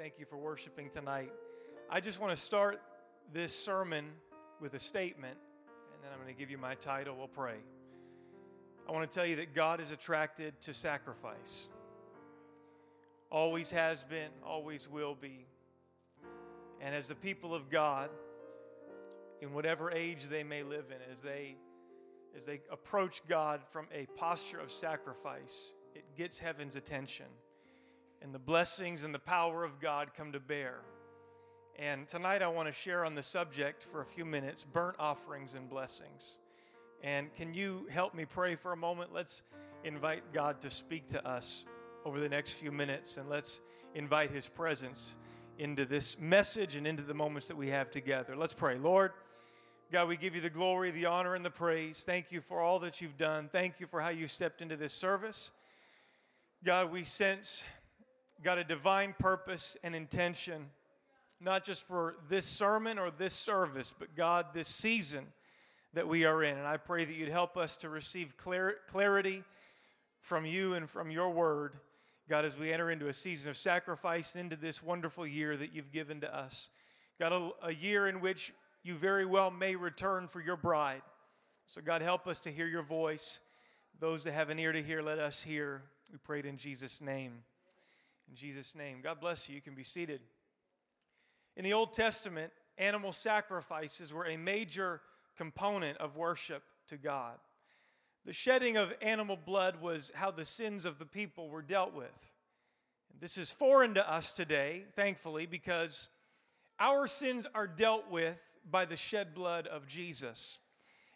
Thank 0.00 0.18
you 0.18 0.24
for 0.24 0.38
worshiping 0.38 0.88
tonight. 0.88 1.30
I 1.90 2.00
just 2.00 2.18
want 2.18 2.34
to 2.34 2.42
start 2.42 2.80
this 3.34 3.54
sermon 3.54 4.06
with 4.58 4.72
a 4.72 4.80
statement, 4.80 5.36
and 5.92 6.02
then 6.02 6.10
I'm 6.10 6.18
going 6.18 6.34
to 6.34 6.40
give 6.40 6.50
you 6.50 6.56
my 6.56 6.74
title. 6.74 7.16
We'll 7.18 7.28
pray. 7.28 7.56
I 8.88 8.92
want 8.92 9.06
to 9.06 9.14
tell 9.14 9.26
you 9.26 9.36
that 9.36 9.54
God 9.54 9.78
is 9.78 9.92
attracted 9.92 10.58
to 10.62 10.72
sacrifice. 10.72 11.68
Always 13.30 13.70
has 13.72 14.02
been, 14.02 14.30
always 14.42 14.88
will 14.88 15.14
be. 15.14 15.44
And 16.80 16.94
as 16.94 17.06
the 17.06 17.14
people 17.14 17.54
of 17.54 17.68
God, 17.68 18.08
in 19.42 19.52
whatever 19.52 19.92
age 19.92 20.28
they 20.28 20.42
may 20.42 20.62
live 20.62 20.86
in, 20.88 21.12
as 21.12 21.20
they 21.20 21.56
as 22.34 22.46
they 22.46 22.62
approach 22.72 23.20
God 23.28 23.60
from 23.68 23.86
a 23.94 24.06
posture 24.16 24.60
of 24.60 24.72
sacrifice, 24.72 25.74
it 25.94 26.04
gets 26.16 26.38
heaven's 26.38 26.76
attention 26.76 27.26
and 28.22 28.34
the 28.34 28.38
blessings 28.38 29.02
and 29.02 29.14
the 29.14 29.18
power 29.18 29.64
of 29.64 29.80
God 29.80 30.10
come 30.16 30.32
to 30.32 30.40
bear. 30.40 30.80
And 31.78 32.06
tonight 32.06 32.42
I 32.42 32.48
want 32.48 32.68
to 32.68 32.72
share 32.72 33.04
on 33.04 33.14
the 33.14 33.22
subject 33.22 33.84
for 33.84 34.02
a 34.02 34.04
few 34.04 34.24
minutes 34.24 34.64
burnt 34.64 34.96
offerings 34.98 35.54
and 35.54 35.68
blessings. 35.68 36.36
And 37.02 37.34
can 37.34 37.54
you 37.54 37.86
help 37.90 38.14
me 38.14 38.26
pray 38.26 38.56
for 38.56 38.72
a 38.72 38.76
moment? 38.76 39.14
Let's 39.14 39.42
invite 39.84 40.34
God 40.34 40.60
to 40.60 40.70
speak 40.70 41.08
to 41.10 41.26
us 41.26 41.64
over 42.04 42.20
the 42.20 42.28
next 42.28 42.52
few 42.54 42.70
minutes 42.70 43.16
and 43.16 43.28
let's 43.30 43.60
invite 43.94 44.30
His 44.30 44.46
presence 44.46 45.14
into 45.58 45.86
this 45.86 46.18
message 46.18 46.76
and 46.76 46.86
into 46.86 47.02
the 47.02 47.14
moments 47.14 47.48
that 47.48 47.56
we 47.56 47.68
have 47.70 47.90
together. 47.90 48.36
Let's 48.36 48.52
pray. 48.52 48.78
Lord, 48.78 49.12
God, 49.90 50.08
we 50.08 50.16
give 50.16 50.34
you 50.34 50.40
the 50.40 50.50
glory, 50.50 50.90
the 50.90 51.06
honor, 51.06 51.34
and 51.34 51.44
the 51.44 51.50
praise. 51.50 52.02
Thank 52.04 52.30
you 52.30 52.40
for 52.40 52.60
all 52.60 52.78
that 52.80 53.00
you've 53.00 53.16
done. 53.16 53.48
Thank 53.50 53.80
you 53.80 53.86
for 53.86 54.00
how 54.00 54.10
you 54.10 54.28
stepped 54.28 54.62
into 54.62 54.76
this 54.76 54.92
service. 54.92 55.50
God, 56.62 56.92
we 56.92 57.04
sense 57.04 57.64
got 58.42 58.58
a 58.58 58.64
divine 58.64 59.14
purpose 59.18 59.76
and 59.82 59.94
intention, 59.94 60.70
not 61.40 61.64
just 61.64 61.86
for 61.86 62.16
this 62.28 62.46
sermon 62.46 62.98
or 62.98 63.10
this 63.10 63.34
service, 63.34 63.94
but 63.98 64.14
God, 64.16 64.46
this 64.54 64.68
season 64.68 65.26
that 65.94 66.08
we 66.08 66.24
are 66.24 66.42
in. 66.42 66.56
And 66.56 66.66
I 66.66 66.76
pray 66.76 67.04
that 67.04 67.14
you'd 67.14 67.28
help 67.28 67.56
us 67.56 67.76
to 67.78 67.88
receive 67.88 68.36
clar- 68.36 68.76
clarity 68.86 69.42
from 70.20 70.46
you 70.46 70.74
and 70.74 70.88
from 70.88 71.10
your 71.10 71.30
word, 71.30 71.74
God, 72.28 72.44
as 72.44 72.56
we 72.56 72.72
enter 72.72 72.90
into 72.90 73.08
a 73.08 73.14
season 73.14 73.50
of 73.50 73.56
sacrifice 73.56 74.32
and 74.34 74.44
into 74.44 74.56
this 74.56 74.82
wonderful 74.82 75.26
year 75.26 75.56
that 75.56 75.74
you've 75.74 75.92
given 75.92 76.20
to 76.20 76.34
us. 76.34 76.68
God, 77.18 77.32
a, 77.32 77.66
a 77.68 77.72
year 77.72 78.06
in 78.06 78.20
which 78.20 78.52
you 78.82 78.94
very 78.94 79.26
well 79.26 79.50
may 79.50 79.76
return 79.76 80.28
for 80.28 80.40
your 80.40 80.56
bride. 80.56 81.02
So, 81.66 81.80
God, 81.80 82.02
help 82.02 82.26
us 82.26 82.40
to 82.40 82.50
hear 82.50 82.66
your 82.66 82.82
voice. 82.82 83.40
Those 83.98 84.24
that 84.24 84.32
have 84.32 84.48
an 84.48 84.58
ear 84.58 84.72
to 84.72 84.82
hear, 84.82 85.02
let 85.02 85.18
us 85.18 85.42
hear. 85.42 85.82
We 86.10 86.18
prayed 86.18 86.46
in 86.46 86.56
Jesus' 86.56 87.00
name. 87.00 87.44
In 88.30 88.36
Jesus' 88.36 88.76
name. 88.76 89.00
God 89.02 89.18
bless 89.20 89.48
you. 89.48 89.56
You 89.56 89.60
can 89.60 89.74
be 89.74 89.82
seated. 89.82 90.20
In 91.56 91.64
the 91.64 91.72
Old 91.72 91.92
Testament, 91.92 92.52
animal 92.78 93.12
sacrifices 93.12 94.12
were 94.12 94.26
a 94.26 94.36
major 94.36 95.00
component 95.36 95.98
of 95.98 96.16
worship 96.16 96.62
to 96.88 96.96
God. 96.96 97.38
The 98.24 98.32
shedding 98.32 98.76
of 98.76 98.94
animal 99.02 99.36
blood 99.36 99.80
was 99.80 100.12
how 100.14 100.30
the 100.30 100.44
sins 100.44 100.84
of 100.84 101.00
the 101.00 101.06
people 101.06 101.48
were 101.48 101.62
dealt 101.62 101.92
with. 101.92 102.06
This 103.20 103.36
is 103.36 103.50
foreign 103.50 103.94
to 103.94 104.08
us 104.08 104.32
today, 104.32 104.84
thankfully, 104.94 105.46
because 105.46 106.08
our 106.78 107.08
sins 107.08 107.48
are 107.52 107.66
dealt 107.66 108.10
with 108.10 108.40
by 108.70 108.84
the 108.84 108.96
shed 108.96 109.34
blood 109.34 109.66
of 109.66 109.88
Jesus. 109.88 110.58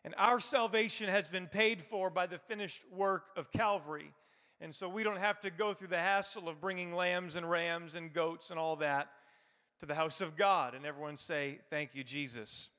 And 0.04 0.14
our 0.18 0.40
salvation 0.40 1.08
has 1.08 1.28
been 1.28 1.46
paid 1.46 1.80
for 1.80 2.10
by 2.10 2.26
the 2.26 2.38
finished 2.38 2.82
work 2.90 3.26
of 3.36 3.52
Calvary. 3.52 4.12
And 4.60 4.74
so 4.74 4.88
we 4.88 5.02
don't 5.02 5.18
have 5.18 5.40
to 5.40 5.50
go 5.50 5.74
through 5.74 5.88
the 5.88 5.98
hassle 5.98 6.48
of 6.48 6.60
bringing 6.60 6.94
lambs 6.94 7.36
and 7.36 7.48
rams 7.48 7.94
and 7.94 8.12
goats 8.12 8.50
and 8.50 8.58
all 8.58 8.76
that 8.76 9.08
to 9.80 9.86
the 9.86 9.94
house 9.94 10.20
of 10.20 10.36
God. 10.36 10.74
And 10.74 10.86
everyone 10.86 11.16
say, 11.16 11.58
Thank 11.70 11.94
you, 11.94 12.04
Jesus. 12.04 12.70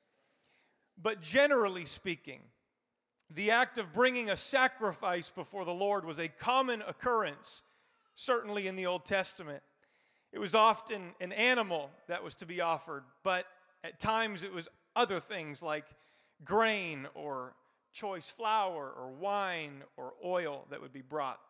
But 1.00 1.20
generally 1.20 1.84
speaking, 1.84 2.40
the 3.30 3.50
act 3.50 3.76
of 3.78 3.92
bringing 3.92 4.30
a 4.30 4.36
sacrifice 4.36 5.30
before 5.30 5.64
the 5.64 5.74
Lord 5.74 6.04
was 6.04 6.18
a 6.18 6.28
common 6.28 6.82
occurrence, 6.82 7.62
certainly 8.14 8.66
in 8.66 8.76
the 8.76 8.86
Old 8.86 9.04
Testament. 9.04 9.62
It 10.32 10.38
was 10.38 10.54
often 10.54 11.12
an 11.20 11.32
animal 11.32 11.90
that 12.08 12.22
was 12.22 12.34
to 12.36 12.46
be 12.46 12.60
offered, 12.60 13.04
but 13.22 13.46
at 13.84 14.00
times 14.00 14.42
it 14.42 14.52
was 14.52 14.68
other 14.94 15.20
things 15.20 15.62
like 15.62 15.84
grain 16.44 17.06
or 17.14 17.54
choice 17.92 18.30
flour 18.30 18.92
or 18.96 19.10
wine 19.10 19.82
or 19.96 20.12
oil 20.24 20.66
that 20.70 20.80
would 20.80 20.92
be 20.92 21.02
brought. 21.02 21.40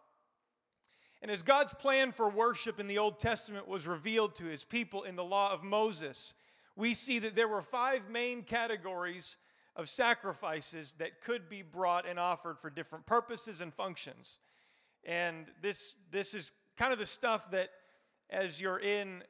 And 1.23 1.31
as 1.31 1.43
God's 1.43 1.73
plan 1.75 2.13
for 2.13 2.29
worship 2.29 2.79
in 2.79 2.87
the 2.87 2.99
Old 2.99 3.19
Testament 3.19 3.67
was 3.67 3.87
revealed 3.87 4.35
to 4.37 4.45
his 4.45 4.65
people 4.65 5.03
in 5.03 5.17
the 5.17 5.25
law 5.25 5.53
of 5.53 5.63
Moses, 5.63 6.35
we 6.77 6.93
see 6.93 7.19
that 7.21 7.35
there 7.35 7.49
were 7.49 7.63
five 7.63 8.11
main 8.11 8.43
categories 8.43 9.39
of 9.75 9.89
sacrifices 9.89 10.95
that 10.99 11.21
could 11.21 11.49
be 11.49 11.63
brought 11.63 12.07
and 12.07 12.19
offered 12.19 12.59
for 12.59 12.71
different 12.71 13.07
purposes 13.07 13.61
and 13.61 13.73
functions. 13.73 14.39
And 15.05 15.47
this, 15.63 15.97
this 16.11 16.35
is 16.35 16.53
kind 16.77 16.93
of 16.93 16.99
the 16.99 17.07
stuff 17.07 17.51
that, 17.51 17.71
as 18.29 18.61
you're 18.61 18.81
in 18.81 19.23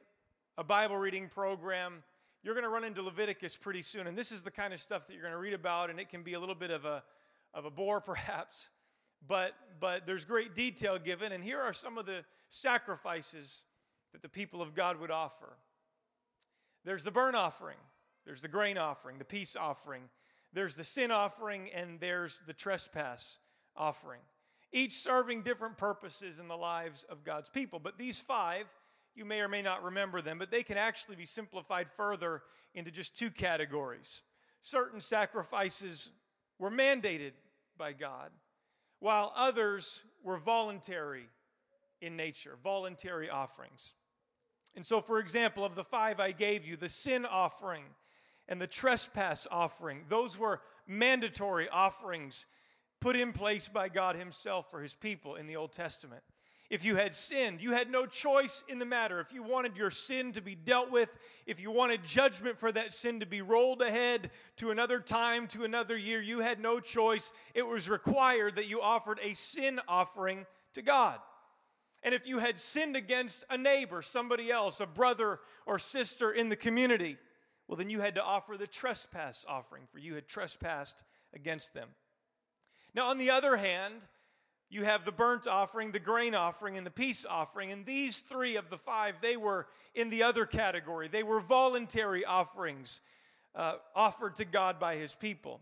a 0.57 0.63
Bible 0.63 0.97
reading 0.97 1.29
program, 1.29 2.03
you're 2.43 2.53
going 2.53 2.63
to 2.63 2.69
run 2.69 2.83
into 2.83 3.01
Leviticus 3.01 3.55
pretty 3.55 3.81
soon. 3.81 4.07
And 4.07 4.17
this 4.17 4.31
is 4.31 4.43
the 4.43 4.51
kind 4.51 4.73
of 4.73 4.79
stuff 4.79 5.07
that 5.07 5.13
you're 5.13 5.21
going 5.21 5.33
to 5.33 5.39
read 5.39 5.53
about, 5.53 5.89
and 5.89 5.99
it 5.99 6.09
can 6.09 6.23
be 6.23 6.33
a 6.33 6.39
little 6.39 6.55
bit 6.55 6.71
of 6.71 6.85
a, 6.85 7.03
of 7.53 7.65
a 7.65 7.71
bore, 7.71 8.01
perhaps 8.01 8.69
but, 9.25 9.53
but 9.79 10.05
there's 10.05 10.25
great 10.25 10.55
detail 10.55 10.99
given. 10.99 11.31
And 11.31 11.43
here 11.43 11.61
are 11.61 11.73
some 11.73 11.97
of 11.97 12.05
the 12.05 12.23
sacrifices 12.49 13.61
that 14.13 14.21
the 14.21 14.29
people 14.29 14.61
of 14.61 14.75
God 14.75 14.99
would 14.99 15.11
offer 15.11 15.57
there's 16.85 17.03
the 17.03 17.11
burnt 17.11 17.35
offering, 17.35 17.75
there's 18.25 18.41
the 18.41 18.47
grain 18.47 18.77
offering, 18.77 19.17
the 19.17 19.25
peace 19.25 19.57
offering, 19.57 20.03
there's 20.53 20.77
the 20.77 20.85
sin 20.85 21.11
offering, 21.11 21.69
and 21.73 21.99
there's 21.99 22.41
the 22.47 22.53
trespass 22.53 23.39
offering. 23.75 24.21
Each 24.71 24.93
serving 24.97 25.43
different 25.43 25.77
purposes 25.77 26.39
in 26.39 26.47
the 26.47 26.55
lives 26.55 27.05
of 27.09 27.25
God's 27.25 27.49
people. 27.49 27.79
But 27.79 27.97
these 27.97 28.21
five, 28.21 28.67
you 29.15 29.25
may 29.25 29.41
or 29.41 29.49
may 29.49 29.61
not 29.61 29.83
remember 29.83 30.21
them, 30.21 30.39
but 30.39 30.49
they 30.49 30.63
can 30.63 30.77
actually 30.77 31.17
be 31.17 31.25
simplified 31.25 31.87
further 31.91 32.41
into 32.73 32.89
just 32.89 33.17
two 33.17 33.31
categories. 33.31 34.21
Certain 34.61 35.01
sacrifices 35.01 36.09
were 36.57 36.71
mandated 36.71 37.31
by 37.77 37.91
God, 37.91 38.31
while 38.99 39.31
others 39.35 40.01
were 40.23 40.37
voluntary 40.37 41.29
in 42.01 42.15
nature, 42.15 42.57
voluntary 42.63 43.29
offerings. 43.29 43.93
And 44.75 44.85
so, 44.85 45.01
for 45.01 45.19
example, 45.19 45.65
of 45.65 45.75
the 45.75 45.83
five 45.83 46.19
I 46.19 46.31
gave 46.31 46.65
you, 46.65 46.75
the 46.75 46.89
sin 46.89 47.25
offering 47.25 47.83
and 48.47 48.61
the 48.61 48.67
trespass 48.67 49.47
offering, 49.49 50.05
those 50.07 50.37
were 50.37 50.61
mandatory 50.85 51.67
offerings 51.69 52.45
put 52.99 53.15
in 53.15 53.33
place 53.33 53.67
by 53.67 53.89
God 53.89 54.15
Himself 54.15 54.69
for 54.69 54.81
His 54.81 54.93
people 54.93 55.35
in 55.35 55.47
the 55.47 55.55
Old 55.55 55.73
Testament. 55.73 56.23
If 56.69 56.83
you 56.83 56.97
had 56.97 57.15
sinned, 57.15 57.61
you 57.61 57.71
had 57.71 57.89
no 57.89 58.05
choice 58.05 58.63
in 58.67 58.77
the 58.77 58.85
matter. 58.85 59.21
If 59.21 59.31
you 59.31 59.41
wanted 59.41 59.77
your 59.77 59.89
sin 59.89 60.33
to 60.33 60.41
be 60.41 60.53
dealt 60.53 60.91
with, 60.91 61.09
if 61.45 61.61
you 61.61 61.71
wanted 61.71 62.03
judgment 62.03 62.59
for 62.59 62.73
that 62.73 62.93
sin 62.93 63.21
to 63.21 63.25
be 63.25 63.41
rolled 63.41 63.81
ahead 63.81 64.31
to 64.57 64.71
another 64.71 64.99
time, 64.99 65.47
to 65.47 65.63
another 65.63 65.97
year, 65.97 66.21
you 66.21 66.39
had 66.39 66.59
no 66.59 66.81
choice. 66.81 67.31
It 67.53 67.65
was 67.65 67.89
required 67.89 68.57
that 68.57 68.67
you 68.67 68.81
offered 68.81 69.19
a 69.23 69.33
sin 69.33 69.79
offering 69.87 70.45
to 70.73 70.81
God. 70.81 71.19
And 72.03 72.13
if 72.13 72.27
you 72.27 72.39
had 72.39 72.59
sinned 72.59 72.97
against 72.97 73.45
a 73.49 73.57
neighbor, 73.57 74.01
somebody 74.01 74.51
else, 74.51 74.81
a 74.81 74.85
brother 74.85 75.39
or 75.65 75.79
sister 75.79 76.31
in 76.31 76.49
the 76.49 76.55
community, 76.57 77.17
well, 77.67 77.77
then 77.77 77.89
you 77.89 78.01
had 78.01 78.15
to 78.15 78.23
offer 78.23 78.57
the 78.57 78.67
trespass 78.67 79.45
offering, 79.47 79.83
for 79.91 79.99
you 79.99 80.15
had 80.15 80.27
trespassed 80.27 81.03
against 81.33 81.73
them. 81.73 81.89
Now, 82.93 83.07
on 83.07 83.17
the 83.17 83.31
other 83.31 83.57
hand, 83.57 84.05
you 84.69 84.83
have 84.83 85.05
the 85.05 85.11
burnt 85.11 85.47
offering, 85.47 85.91
the 85.91 85.99
grain 85.99 86.35
offering, 86.35 86.77
and 86.77 86.85
the 86.85 86.91
peace 86.91 87.25
offering. 87.27 87.71
And 87.71 87.85
these 87.85 88.19
three 88.19 88.57
of 88.57 88.69
the 88.69 88.77
five, 88.77 89.15
they 89.21 89.37
were 89.37 89.67
in 89.95 90.09
the 90.09 90.23
other 90.23 90.45
category. 90.45 91.07
They 91.07 91.23
were 91.23 91.39
voluntary 91.39 92.25
offerings 92.25 93.01
uh, 93.55 93.75
offered 93.95 94.35
to 94.37 94.45
God 94.45 94.79
by 94.79 94.97
his 94.97 95.15
people. 95.15 95.61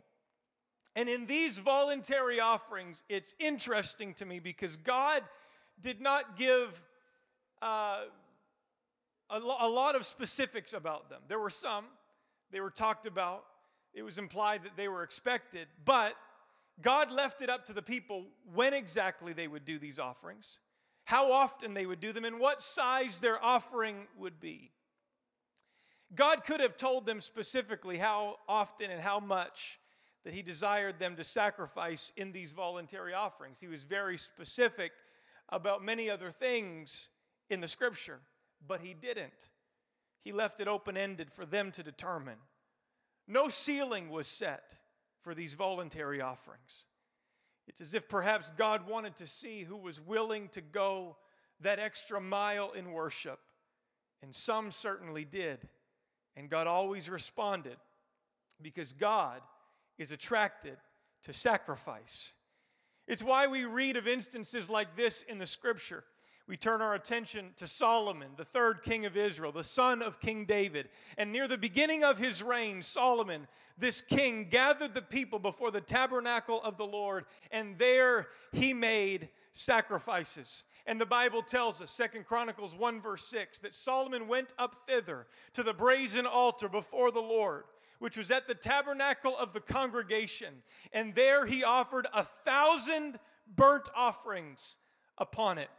And 0.96 1.08
in 1.10 1.28
these 1.28 1.60
voluntary 1.60 2.40
offerings, 2.40 3.04
it's 3.10 3.36
interesting 3.40 4.14
to 4.16 4.26
me 4.26 4.40
because 4.40 4.78
God 4.78 5.24
did 5.82 6.02
not 6.02 6.38
give 6.38 6.82
uh, 7.62 8.06
a, 9.30 9.40
lo- 9.40 9.58
a 9.60 9.70
lot 9.70 9.96
of 9.96 10.06
specifics 10.06 10.74
about 10.74 11.10
them. 11.10 11.22
There 11.28 11.40
were 11.40 11.50
some, 11.50 11.86
they 12.52 12.62
were 12.62 12.72
talked 12.72 13.06
about, 13.06 13.44
it 13.94 14.04
was 14.04 14.18
implied 14.18 14.64
that 14.64 14.76
they 14.78 14.88
were 14.88 15.04
expected, 15.04 15.68
but 15.84 16.16
God 16.82 17.12
left 17.12 17.42
it 17.42 17.50
up 17.50 17.66
to 17.66 17.74
the 17.74 17.82
people 17.82 18.26
when 18.54 18.74
exactly 18.74 19.34
they 19.34 19.48
would 19.48 19.66
do 19.66 19.80
these 19.80 19.98
offerings, 20.00 20.60
how 21.06 21.32
often 21.32 21.74
they 21.74 21.86
would 21.86 22.00
do 22.00 22.12
them, 22.12 22.26
and 22.26 22.40
what 22.40 22.62
size 22.62 23.20
their 23.20 23.44
offering 23.44 24.08
would 24.18 24.40
be. 24.40 24.72
God 26.14 26.44
could 26.44 26.60
have 26.60 26.78
told 26.78 27.06
them 27.06 27.22
specifically 27.22 27.98
how 27.98 28.38
often 28.48 28.92
and 28.92 29.02
how 29.02 29.20
much 29.20 29.80
that 30.24 30.34
He 30.34 30.42
desired 30.42 31.00
them 31.00 31.16
to 31.16 31.24
sacrifice 31.24 32.12
in 32.18 32.32
these 32.32 32.52
voluntary 32.52 33.14
offerings. 33.14 33.60
He 33.60 33.68
was 33.68 33.84
very 33.84 34.18
specific 34.18 34.92
about 35.50 35.84
many 35.84 36.10
other 36.10 36.32
things 36.32 37.10
in 37.50 37.62
the 37.62 37.68
scripture, 37.68 38.20
but 38.68 38.82
He 38.82 38.94
didn't. 38.94 39.50
he 40.24 40.32
left 40.32 40.60
it 40.60 40.68
open 40.68 40.98
ended 40.98 41.32
for 41.32 41.46
them 41.46 41.72
to 41.72 41.84
determine. 41.84 42.38
No 43.28 43.48
ceiling 43.48 44.10
was 44.10 44.28
set 44.28 44.76
for 45.26 45.34
these 45.34 45.56
voluntary 45.56 46.22
offerings. 46.22 46.86
It's 47.68 47.82
as 47.82 47.96
if 47.96 48.08
perhaps 48.08 48.52
God 48.56 48.88
wanted 48.88 49.16
to 49.16 49.26
see 49.26 49.64
who 49.64 49.76
was 49.76 50.00
willing 50.00 50.50
to 50.50 50.62
go 50.62 51.18
that 51.62 51.80
extra 51.80 52.22
mile 52.22 52.72
in 52.74 52.92
worship. 52.92 53.40
And 54.22 54.36
some 54.36 54.70
certainly 54.70 55.26
did. 55.26 55.68
And 56.38 56.48
God 56.48 56.68
always 56.68 57.10
responded 57.10 57.78
because 58.62 58.94
God 58.94 59.42
is 59.98 60.12
attracted 60.12 60.78
to 61.24 61.34
sacrifice. 61.34 62.34
It's 63.08 63.24
why 63.24 63.48
we 63.48 63.66
read 63.66 63.98
of 63.98 64.08
instances 64.08 64.70
like 64.70 64.96
this 64.96 65.24
in 65.28 65.40
the 65.40 65.48
scripture. 65.48 66.04
We 66.48 66.58
turn 66.58 66.82
our 66.82 66.94
attention 66.94 67.54
to 67.58 67.66
Solomon, 67.66 68.30
the 68.38 68.46
third 68.46 68.84
king 68.84 69.08
of 69.08 69.18
Israel, 69.18 69.52
the 69.52 69.64
son 69.64 70.04
of 70.04 70.20
King 70.20 70.46
David. 70.46 70.90
And 71.18 71.32
near 71.32 71.48
the 71.48 71.58
beginning 71.58 72.04
of 72.04 72.20
his 72.20 72.44
reign, 72.44 72.84
Solomon, 72.84 73.48
this 73.80 74.02
king, 74.02 74.48
gathered 74.52 74.94
the 74.94 75.02
people 75.02 75.40
before 75.40 75.72
the 75.72 75.82
tabernacle 75.82 76.62
of 76.62 76.78
the 76.78 76.86
Lord, 76.86 77.26
and 77.52 77.78
there 77.80 78.28
he 78.52 78.74
made 78.74 79.30
sacrifices. 79.54 80.64
And 80.86 81.02
the 81.02 81.06
Bible 81.08 81.42
tells 81.42 81.82
us, 81.82 81.90
Second 81.90 82.28
Chronicles 82.28 82.76
1, 82.76 83.02
verse 83.02 83.26
6, 83.26 83.60
that 83.60 83.74
Solomon 83.74 84.28
went 84.28 84.54
up 84.60 84.76
thither 84.88 85.26
to 85.54 85.64
the 85.64 85.74
brazen 85.74 86.28
altar 86.28 86.70
before 86.70 87.12
the 87.12 87.22
Lord 87.22 87.64
which 88.00 88.18
was 88.18 88.30
at 88.30 88.46
the 88.46 88.54
tabernacle 88.54 89.38
of 89.38 89.54
the 89.54 89.62
congregation. 89.62 90.54
And 90.92 91.16
there 91.16 91.46
he 91.46 91.64
offered 91.64 92.08
a 92.14 92.24
thousand 92.24 93.20
burnt 93.56 93.90
offerings 93.96 94.76
upon 95.18 95.58
it. 95.58 95.70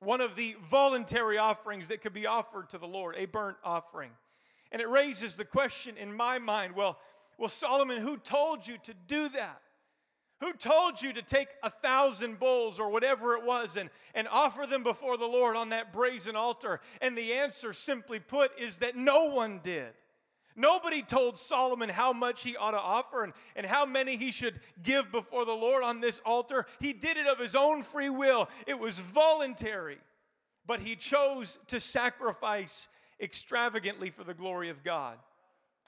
One 0.00 0.20
of 0.20 0.36
the 0.36 0.56
voluntary 0.62 1.38
offerings 1.38 1.88
that 1.88 2.02
could 2.02 2.12
be 2.12 2.26
offered 2.26 2.70
to 2.70 2.78
the 2.78 2.86
Lord, 2.86 3.16
a 3.18 3.24
burnt 3.24 3.56
offering. 3.64 4.10
And 4.70 4.80
it 4.80 4.88
raises 4.88 5.36
the 5.36 5.44
question 5.44 5.96
in 5.96 6.14
my 6.14 6.38
mind 6.38 6.76
well, 6.76 6.98
well, 7.38 7.48
Solomon, 7.48 7.98
who 7.98 8.16
told 8.16 8.66
you 8.66 8.76
to 8.84 8.94
do 9.06 9.28
that? 9.30 9.60
Who 10.40 10.52
told 10.52 11.02
you 11.02 11.12
to 11.12 11.22
take 11.22 11.48
a 11.62 11.70
thousand 11.70 12.38
bulls 12.38 12.78
or 12.78 12.90
whatever 12.90 13.34
it 13.34 13.44
was 13.44 13.76
and, 13.76 13.90
and 14.14 14.28
offer 14.28 14.66
them 14.66 14.84
before 14.84 15.16
the 15.16 15.26
Lord 15.26 15.56
on 15.56 15.70
that 15.70 15.92
brazen 15.92 16.36
altar? 16.36 16.80
And 17.00 17.18
the 17.18 17.32
answer, 17.32 17.72
simply 17.72 18.20
put, 18.20 18.56
is 18.58 18.78
that 18.78 18.96
no 18.96 19.24
one 19.24 19.60
did. 19.64 19.94
Nobody 20.58 21.02
told 21.02 21.38
Solomon 21.38 21.88
how 21.88 22.12
much 22.12 22.42
he 22.42 22.56
ought 22.56 22.72
to 22.72 22.80
offer 22.80 23.22
and, 23.22 23.32
and 23.54 23.64
how 23.64 23.86
many 23.86 24.16
he 24.16 24.32
should 24.32 24.58
give 24.82 25.12
before 25.12 25.44
the 25.44 25.52
Lord 25.52 25.84
on 25.84 26.00
this 26.00 26.20
altar. 26.26 26.66
He 26.80 26.92
did 26.92 27.16
it 27.16 27.28
of 27.28 27.38
his 27.38 27.54
own 27.54 27.82
free 27.84 28.10
will, 28.10 28.48
it 28.66 28.78
was 28.78 28.98
voluntary. 28.98 29.98
But 30.66 30.80
he 30.80 30.96
chose 30.96 31.60
to 31.68 31.78
sacrifice 31.78 32.88
extravagantly 33.20 34.10
for 34.10 34.24
the 34.24 34.34
glory 34.34 34.68
of 34.68 34.82
God. 34.82 35.16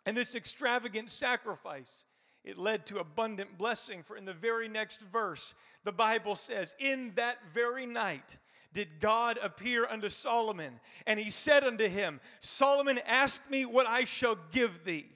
And 0.06 0.16
this 0.16 0.36
extravagant 0.36 1.10
sacrifice, 1.10 2.06
it 2.44 2.56
led 2.56 2.86
to 2.86 3.00
abundant 3.00 3.58
blessing. 3.58 4.04
For 4.04 4.16
in 4.16 4.24
the 4.24 4.32
very 4.32 4.68
next 4.68 5.02
verse, 5.02 5.54
the 5.84 5.92
Bible 5.92 6.36
says, 6.36 6.76
In 6.78 7.12
that 7.16 7.38
very 7.52 7.86
night, 7.86 8.38
did 8.72 9.00
God 9.00 9.38
appear 9.42 9.86
unto 9.86 10.08
Solomon, 10.08 10.80
and 11.06 11.18
he 11.18 11.30
said 11.30 11.64
unto 11.64 11.88
him, 11.88 12.20
Solomon, 12.40 13.00
ask 13.06 13.42
me 13.50 13.64
what 13.64 13.86
I 13.86 14.04
shall 14.04 14.36
give 14.52 14.84
thee. 14.84 15.06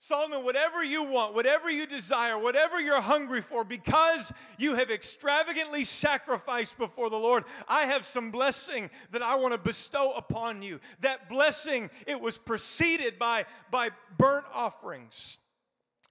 Solomon, 0.00 0.44
whatever 0.44 0.84
you 0.84 1.02
want, 1.02 1.34
whatever 1.34 1.68
you 1.68 1.84
desire, 1.84 2.38
whatever 2.38 2.80
you're 2.80 3.00
hungry 3.00 3.40
for, 3.40 3.64
because 3.64 4.32
you 4.56 4.76
have 4.76 4.90
extravagantly 4.90 5.82
sacrificed 5.82 6.78
before 6.78 7.10
the 7.10 7.16
Lord, 7.16 7.44
I 7.66 7.86
have 7.86 8.04
some 8.04 8.30
blessing 8.30 8.90
that 9.10 9.22
I 9.22 9.34
want 9.34 9.54
to 9.54 9.58
bestow 9.58 10.12
upon 10.12 10.62
you. 10.62 10.78
That 11.00 11.28
blessing, 11.28 11.90
it 12.06 12.20
was 12.20 12.38
preceded 12.38 13.18
by, 13.18 13.46
by 13.72 13.90
burnt 14.16 14.46
offerings, 14.54 15.38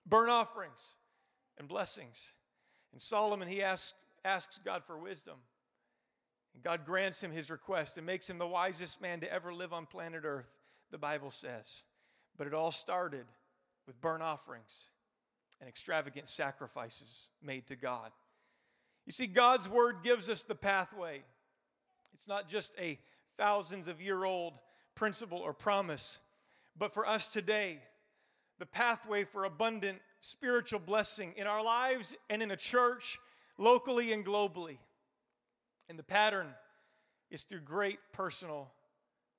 burnt 0.06 0.32
offerings 0.32 0.96
and 1.58 1.70
blessings. 1.70 2.34
And 2.92 3.02
Solomon, 3.02 3.48
he 3.48 3.64
asks, 3.64 3.94
asks 4.26 4.60
God 4.66 4.84
for 4.84 4.98
wisdom. 4.98 5.36
God 6.64 6.86
grants 6.86 7.24
him 7.24 7.32
his 7.32 7.50
request 7.50 7.98
and 7.98 8.06
makes 8.06 8.30
him 8.30 8.38
the 8.38 8.48
wisest 8.48 9.02
man 9.02 9.20
to 9.22 9.32
ever 9.32 9.54
live 9.54 9.74
on 9.74 9.86
planet 9.86 10.24
Earth, 10.26 10.50
the 10.92 10.98
Bible 10.98 11.32
says. 11.32 11.84
But 12.38 12.48
it 12.48 12.54
all 12.54 12.72
started 12.72 13.26
with 13.86 14.00
burnt 14.02 14.24
offerings 14.24 14.88
and 15.60 15.68
extravagant 15.68 16.28
sacrifices 16.28 17.28
made 17.42 17.68
to 17.68 17.76
God. 17.76 18.12
You 19.06 19.12
see, 19.12 19.28
God's 19.28 19.70
word 19.70 19.98
gives 20.04 20.30
us 20.30 20.44
the 20.44 20.56
pathway. 20.56 21.24
It's 22.14 22.28
not 22.28 22.50
just 22.50 22.74
a 22.80 23.00
thousands 23.38 23.88
of 23.88 24.02
year 24.02 24.26
old 24.26 24.60
principle 24.96 25.40
or 25.40 25.54
promise, 25.54 26.18
but 26.78 26.94
for 26.94 27.08
us 27.08 27.30
today, 27.30 27.80
the 28.60 28.66
pathway 28.66 29.24
for 29.24 29.46
abundant 29.46 30.00
spiritual 30.22 30.80
blessing 30.80 31.34
in 31.38 31.48
our 31.48 31.64
lives 31.64 32.16
and 32.30 32.42
in 32.42 32.52
a 32.52 32.58
church, 32.58 33.20
locally 33.58 34.12
and 34.12 34.26
globally. 34.26 34.78
And 35.90 35.98
the 35.98 36.04
pattern 36.04 36.48
is 37.30 37.44
through 37.44 37.62
great 37.62 38.00
personal 38.12 38.72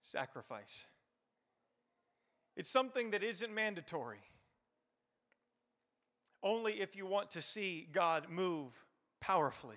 sacrifice. 0.03 0.87
It's 2.57 2.71
something 2.71 3.11
that 3.13 3.23
isn't 3.23 3.55
mandatory. 3.55 4.19
Only 6.43 6.81
if 6.81 6.97
you 6.97 7.07
want 7.07 7.31
to 7.33 7.43
see 7.43 7.87
God 7.93 8.29
move 8.29 8.73
powerfully. 9.21 9.77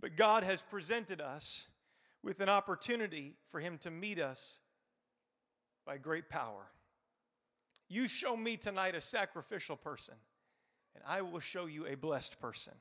But 0.00 0.16
God 0.16 0.44
has 0.44 0.62
presented 0.62 1.20
us 1.20 1.66
with 2.22 2.40
an 2.40 2.48
opportunity 2.48 3.34
for 3.48 3.60
Him 3.60 3.78
to 3.78 3.90
meet 3.90 4.18
us 4.18 4.58
by 5.86 5.98
great 5.98 6.28
power. 6.28 6.70
You 7.88 8.08
show 8.08 8.36
me 8.36 8.56
tonight 8.56 8.94
a 8.94 9.00
sacrificial 9.00 9.76
person, 9.76 10.14
and 10.94 11.04
I 11.06 11.22
will 11.22 11.40
show 11.40 11.66
you 11.66 11.86
a 11.86 11.96
blessed 11.96 12.40
person. 12.40 12.74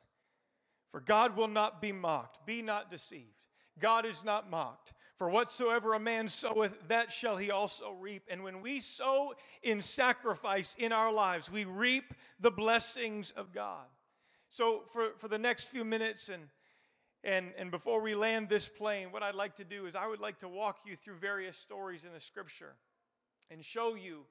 For 0.92 1.00
God 1.00 1.38
will 1.38 1.48
not 1.48 1.82
be 1.82 1.92
mocked. 1.92 2.46
Be 2.46 2.62
not 2.62 2.92
deceived. 2.92 3.46
God 3.80 4.06
is 4.06 4.24
not 4.24 4.50
mocked. 4.50 4.94
For 5.16 5.30
whatsoever 5.30 5.94
a 5.94 6.00
man 6.00 6.28
soweth, 6.28 6.74
that 6.88 7.12
shall 7.12 7.38
he 7.38 7.52
also 7.52 7.92
reap. 7.92 8.24
And 8.30 8.44
when 8.44 8.62
we 8.62 8.80
sow 8.80 9.34
in 9.62 9.82
sacrifice 9.82 10.76
in 10.78 10.92
our 10.92 11.12
lives, 11.12 11.50
we 11.50 11.64
reap 11.64 12.14
the 12.40 12.52
blessings 12.52 13.32
of 13.32 13.54
God. 13.54 13.86
So, 14.50 14.84
for, 14.92 15.12
for 15.18 15.28
the 15.28 15.38
next 15.38 15.66
few 15.66 15.86
minutes, 15.86 16.28
and, 16.28 16.44
and, 17.24 17.54
and 17.58 17.72
before 17.72 18.02
we 18.02 18.16
land 18.16 18.50
this 18.50 18.68
plane, 18.68 19.12
what 19.12 19.24
I'd 19.24 19.36
like 19.36 19.56
to 19.58 19.64
do 19.64 19.86
is 19.86 19.96
I 19.96 20.08
would 20.08 20.20
like 20.20 20.40
to 20.40 20.50
walk 20.50 20.80
you 20.86 20.96
through 20.96 21.16
various 21.16 21.56
stories 21.56 22.04
in 22.04 22.12
the 22.14 22.20
scripture 22.20 22.74
and 23.50 23.64
show 23.64 23.96
you 23.96 24.26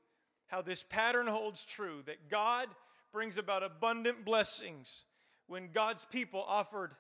how 0.48 0.60
this 0.60 0.82
pattern 0.82 1.28
holds 1.28 1.64
true 1.64 2.02
that 2.06 2.28
God 2.28 2.68
brings 3.12 3.38
about 3.38 3.62
abundant 3.62 4.24
blessings 4.24 5.04
when 5.50 5.70
God's 5.72 6.04
people 6.04 6.44
offered 6.46 6.92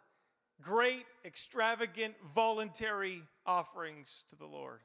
great, 0.60 1.06
extravagant, 1.24 2.16
voluntary 2.34 3.22
offerings 3.46 4.24
to 4.28 4.34
the 4.34 4.44
Lord. 4.44 4.80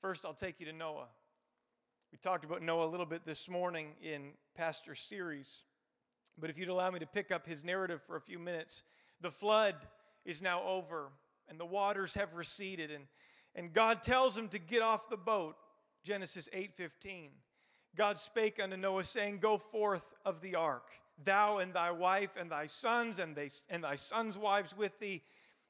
First, 0.00 0.24
I'll 0.24 0.34
take 0.34 0.60
you 0.60 0.66
to 0.66 0.72
Noah. 0.72 1.08
We 2.12 2.18
talked 2.18 2.44
about 2.44 2.62
Noah 2.62 2.86
a 2.86 2.92
little 2.92 3.06
bit 3.06 3.26
this 3.26 3.48
morning 3.48 3.88
in 4.00 4.34
Pastor 4.56 4.94
series, 4.94 5.62
but 6.38 6.48
if 6.48 6.56
you'd 6.56 6.68
allow 6.68 6.92
me 6.92 7.00
to 7.00 7.06
pick 7.06 7.32
up 7.32 7.44
his 7.44 7.64
narrative 7.64 8.02
for 8.04 8.14
a 8.14 8.20
few 8.20 8.38
minutes, 8.38 8.84
the 9.20 9.32
flood 9.32 9.74
is 10.24 10.40
now 10.40 10.62
over 10.62 11.08
and 11.48 11.58
the 11.58 11.66
waters 11.66 12.14
have 12.14 12.34
receded 12.34 12.92
and, 12.92 13.06
and 13.56 13.72
God 13.72 14.04
tells 14.04 14.38
him 14.38 14.46
to 14.50 14.60
get 14.60 14.80
off 14.80 15.08
the 15.08 15.16
boat. 15.16 15.56
Genesis 16.04 16.48
8:15. 16.52 17.30
God 17.96 18.16
spake 18.16 18.60
unto 18.62 18.76
Noah 18.76 19.02
saying, 19.02 19.40
"Go 19.40 19.58
forth 19.58 20.14
of 20.24 20.40
the 20.40 20.54
ark." 20.54 20.92
Thou 21.24 21.58
and 21.58 21.72
thy 21.72 21.90
wife 21.90 22.30
and 22.38 22.50
thy 22.50 22.66
sons 22.66 23.18
and, 23.18 23.34
they, 23.34 23.50
and 23.68 23.84
thy 23.84 23.96
sons' 23.96 24.38
wives 24.38 24.76
with 24.76 24.98
thee. 24.98 25.22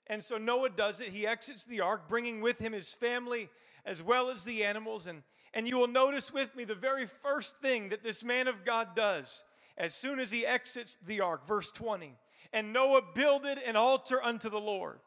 And 0.06 0.22
so 0.22 0.38
Noah 0.38 0.70
does 0.70 1.00
it. 1.00 1.08
He 1.08 1.26
exits 1.26 1.64
the 1.64 1.80
ark, 1.80 2.08
bringing 2.08 2.40
with 2.40 2.58
him 2.58 2.72
his 2.72 2.92
family 2.94 3.48
as 3.84 4.02
well 4.02 4.30
as 4.30 4.44
the 4.44 4.64
animals. 4.64 5.06
And, 5.06 5.22
and 5.54 5.68
you 5.68 5.76
will 5.78 5.88
notice 5.88 6.32
with 6.32 6.54
me 6.56 6.64
the 6.64 6.74
very 6.74 7.06
first 7.06 7.58
thing 7.60 7.90
that 7.90 8.02
this 8.02 8.24
man 8.24 8.48
of 8.48 8.64
God 8.64 8.88
does 8.94 9.44
as 9.76 9.94
soon 9.94 10.18
as 10.18 10.30
he 10.30 10.46
exits 10.46 10.98
the 11.06 11.20
ark, 11.20 11.46
verse 11.46 11.70
20. 11.70 12.14
And 12.52 12.72
Noah 12.72 13.02
builded 13.14 13.58
an 13.58 13.76
altar 13.76 14.22
unto 14.22 14.48
the 14.48 14.60
Lord. 14.60 14.98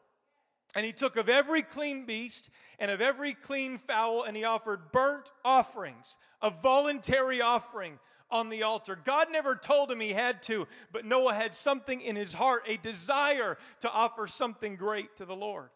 And 0.74 0.86
he 0.86 0.92
took 0.92 1.16
of 1.16 1.28
every 1.28 1.62
clean 1.62 2.06
beast 2.06 2.48
and 2.78 2.90
of 2.90 3.00
every 3.00 3.34
clean 3.34 3.76
fowl, 3.76 4.22
and 4.22 4.36
he 4.36 4.44
offered 4.44 4.90
burnt 4.90 5.30
offerings, 5.44 6.18
a 6.40 6.48
voluntary 6.48 7.40
offering 7.42 7.98
on 8.32 8.48
the 8.48 8.62
altar. 8.64 8.98
God 9.04 9.28
never 9.30 9.54
told 9.54 9.90
him 9.90 10.00
he 10.00 10.14
had 10.14 10.42
to, 10.44 10.66
but 10.90 11.04
Noah 11.04 11.34
had 11.34 11.54
something 11.54 12.00
in 12.00 12.16
his 12.16 12.34
heart, 12.34 12.64
a 12.66 12.78
desire 12.78 13.58
to 13.80 13.92
offer 13.92 14.26
something 14.26 14.74
great 14.74 15.14
to 15.16 15.26
the 15.26 15.36
Lord. 15.36 15.68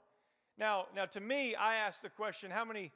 Now, 0.59 0.87
now 0.97 1.05
to 1.05 1.21
me, 1.21 1.55
I 1.55 1.77
ask 1.77 2.01
the 2.01 2.09
question: 2.09 2.51
How 2.51 2.65
many, 2.65 2.91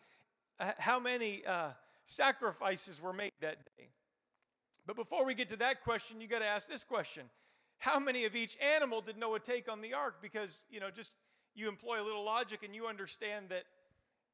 how 0.79 0.99
many 0.99 1.45
uh, 1.47 1.69
sacrifices 2.07 3.01
were 3.01 3.13
made 3.13 3.33
that 3.41 3.59
day? 3.77 3.91
But 4.87 4.97
before 4.97 5.25
we 5.25 5.35
get 5.35 5.51
to 5.51 5.57
that 5.57 5.85
question, 5.85 6.21
you 6.21 6.27
got 6.27 6.39
to 6.39 6.47
ask 6.47 6.67
this 6.67 6.83
question: 6.83 7.25
How 7.79 7.99
many 7.99 8.25
of 8.25 8.35
each 8.35 8.57
animal 8.77 9.03
did 9.03 9.19
Noah 9.19 9.41
take 9.41 9.71
on 9.71 9.83
the 9.83 9.93
ark? 9.93 10.17
Because 10.23 10.65
you 10.71 10.81
know, 10.81 10.91
just 10.91 11.17
you 11.55 11.69
employ 11.69 12.01
a 12.01 12.05
little 12.05 12.25
logic 12.25 12.63
and 12.65 12.75
you 12.75 12.87
understand 12.87 13.51
that 13.51 13.65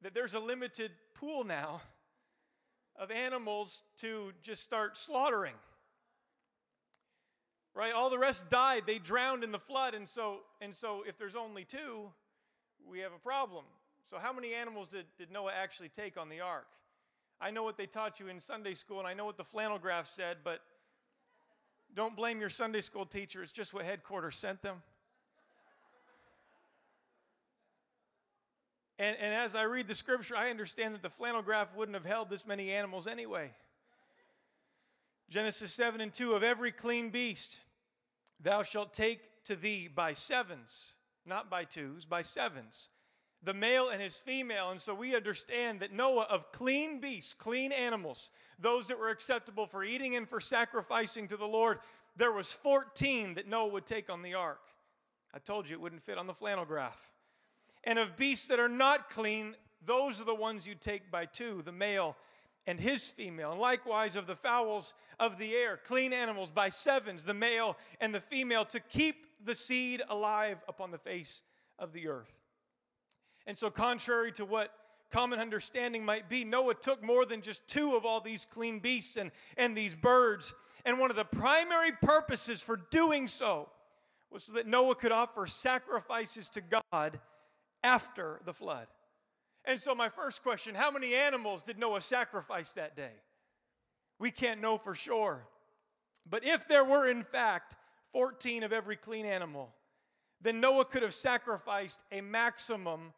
that 0.01 0.13
there's 0.13 0.35
a 0.35 0.39
limited 0.39 0.91
pool 1.13 1.43
now 1.43 1.81
of 2.97 3.11
animals 3.11 3.83
to 3.97 4.31
just 4.41 4.63
start 4.63 4.97
slaughtering. 4.97 5.53
Right? 7.73 7.93
All 7.93 8.09
the 8.09 8.17
rest 8.17 8.49
died. 8.49 8.83
They 8.87 8.97
drowned 8.97 9.43
in 9.43 9.51
the 9.51 9.59
flood. 9.59 9.93
And 9.93 10.09
so, 10.09 10.39
and 10.61 10.73
so 10.73 11.03
if 11.07 11.17
there's 11.17 11.35
only 11.35 11.63
two, 11.63 12.09
we 12.89 12.99
have 12.99 13.11
a 13.13 13.19
problem. 13.19 13.65
So, 14.09 14.17
how 14.17 14.31
many 14.31 14.53
animals 14.53 14.87
did, 14.87 15.05
did 15.17 15.31
Noah 15.31 15.51
actually 15.55 15.89
take 15.89 16.17
on 16.17 16.29
the 16.29 16.39
ark? 16.39 16.67
I 17.39 17.51
know 17.51 17.63
what 17.63 17.77
they 17.77 17.85
taught 17.85 18.19
you 18.19 18.29
in 18.29 18.39
Sunday 18.39 18.73
school, 18.73 18.99
and 18.99 19.07
I 19.07 19.13
know 19.13 19.25
what 19.25 19.37
the 19.37 19.43
flannel 19.43 19.77
graph 19.77 20.07
said, 20.07 20.37
but 20.43 20.61
don't 21.93 22.15
blame 22.15 22.39
your 22.39 22.49
Sunday 22.49 22.81
school 22.81 23.05
teacher. 23.05 23.43
It's 23.43 23.51
just 23.51 23.73
what 23.73 23.85
headquarters 23.85 24.37
sent 24.37 24.61
them. 24.61 24.81
And, 28.99 29.15
and 29.19 29.33
as 29.33 29.53
I 29.53 29.63
read 29.63 29.87
the 29.87 29.95
scripture, 29.95 30.35
I 30.35 30.49
understand 30.49 30.95
that 30.95 31.03
the 31.03 31.09
flannel 31.09 31.41
graph 31.41 31.75
wouldn't 31.75 31.95
have 31.95 32.05
held 32.05 32.29
this 32.29 32.47
many 32.47 32.71
animals 32.71 33.05
anyway. 33.05 33.51
Genesis 35.29 35.73
7 35.73 36.01
and 36.01 36.11
2 36.11 36.33
of 36.33 36.43
every 36.43 36.71
clean 36.71 37.09
beast 37.09 37.59
thou 38.39 38.63
shalt 38.63 38.93
take 38.93 39.19
to 39.45 39.55
thee 39.55 39.87
by 39.87 40.13
sevens, 40.13 40.93
not 41.25 41.49
by 41.49 41.63
twos, 41.63 42.05
by 42.05 42.21
sevens, 42.21 42.89
the 43.43 43.53
male 43.53 43.89
and 43.89 44.01
his 44.01 44.15
female. 44.15 44.71
And 44.71 44.81
so 44.81 44.93
we 44.93 45.15
understand 45.15 45.81
that 45.81 45.91
Noah, 45.91 46.27
of 46.29 46.51
clean 46.51 46.99
beasts, 46.99 47.33
clean 47.33 47.71
animals, 47.71 48.31
those 48.57 48.87
that 48.87 48.99
were 48.99 49.09
acceptable 49.09 49.67
for 49.67 49.83
eating 49.83 50.15
and 50.15 50.27
for 50.27 50.39
sacrificing 50.39 51.27
to 51.27 51.37
the 51.37 51.47
Lord, 51.47 51.79
there 52.15 52.31
was 52.31 52.51
14 52.51 53.35
that 53.35 53.47
Noah 53.47 53.67
would 53.67 53.85
take 53.85 54.09
on 54.09 54.21
the 54.21 54.33
ark. 54.33 54.61
I 55.33 55.39
told 55.39 55.67
you 55.67 55.75
it 55.75 55.81
wouldn't 55.81 56.03
fit 56.03 56.17
on 56.17 56.25
the 56.25 56.33
flannel 56.33 56.65
graph 56.65 57.11
and 57.87 57.97
of 57.97 58.17
beasts 58.17 58.49
that 58.49 58.59
are 58.59 58.67
not 58.67 59.09
clean, 59.09 59.55
those 59.85 60.19
are 60.19 60.25
the 60.25 60.35
ones 60.35 60.67
you 60.67 60.75
take 60.75 61.09
by 61.09 61.25
two, 61.25 61.61
the 61.63 61.71
male 61.71 62.17
and 62.67 62.81
his 62.81 63.07
female. 63.07 63.53
And 63.53 63.61
likewise 63.61 64.17
of 64.17 64.27
the 64.27 64.35
fowls 64.35 64.93
of 65.21 65.39
the 65.39 65.55
air, 65.55 65.79
clean 65.81 66.11
animals 66.11 66.51
by 66.51 66.67
sevens, 66.67 67.23
the 67.23 67.33
male 67.33 67.77
and 68.01 68.13
the 68.13 68.19
female, 68.19 68.65
to 68.65 68.81
keep 68.81 69.25
the 69.43 69.55
seed 69.55 70.01
alive 70.09 70.57
upon 70.67 70.91
the 70.91 70.97
face 70.97 71.41
of 71.79 71.93
the 71.93 72.09
earth. 72.09 72.33
And 73.47 73.57
so, 73.57 73.69
contrary 73.69 74.33
to 74.33 74.43
what 74.43 74.73
common 75.09 75.39
understanding 75.39 76.03
might 76.03 76.27
be, 76.27 76.43
Noah 76.43 76.75
took 76.75 77.01
more 77.01 77.25
than 77.25 77.41
just 77.41 77.65
two 77.69 77.95
of 77.95 78.05
all 78.05 78.19
these 78.19 78.43
clean 78.43 78.79
beasts 78.79 79.15
and, 79.15 79.31
and 79.55 79.77
these 79.77 79.95
birds. 79.95 80.53
And 80.83 80.99
one 80.99 81.09
of 81.09 81.15
the 81.15 81.23
primary 81.23 81.93
purposes 81.93 82.61
for 82.61 82.75
doing 82.91 83.29
so 83.29 83.69
was 84.29 84.43
so 84.43 84.51
that 84.53 84.67
Noah 84.67 84.95
could 84.95 85.13
offer 85.13 85.47
sacrifices 85.47 86.49
to 86.49 86.61
God 86.91 87.21
after 87.87 88.41
the 88.45 88.53
flood. 88.53 88.87
And 89.65 89.79
so, 89.79 89.95
my 89.95 90.09
first 90.09 90.43
question 90.43 90.75
how 90.75 90.91
many 90.91 91.15
animals 91.15 91.63
did 91.63 91.79
Noah 91.79 92.01
sacrifice 92.01 92.73
that 92.73 92.95
day? 92.95 93.15
We 94.19 94.31
can't 94.31 94.61
know 94.61 94.77
for 94.77 94.95
sure. 94.95 95.47
But 96.29 96.45
if 96.45 96.67
there 96.67 96.83
were, 96.83 97.07
in 97.07 97.23
fact, 97.23 97.75
14 98.11 98.63
of 98.63 98.73
every 98.73 98.97
clean 98.97 99.25
animal, 99.25 99.73
then 100.41 100.59
Noah 100.59 100.85
could 100.85 101.03
have 101.03 101.13
sacrificed 101.13 102.01
a 102.11 102.21
maximum 102.21 103.13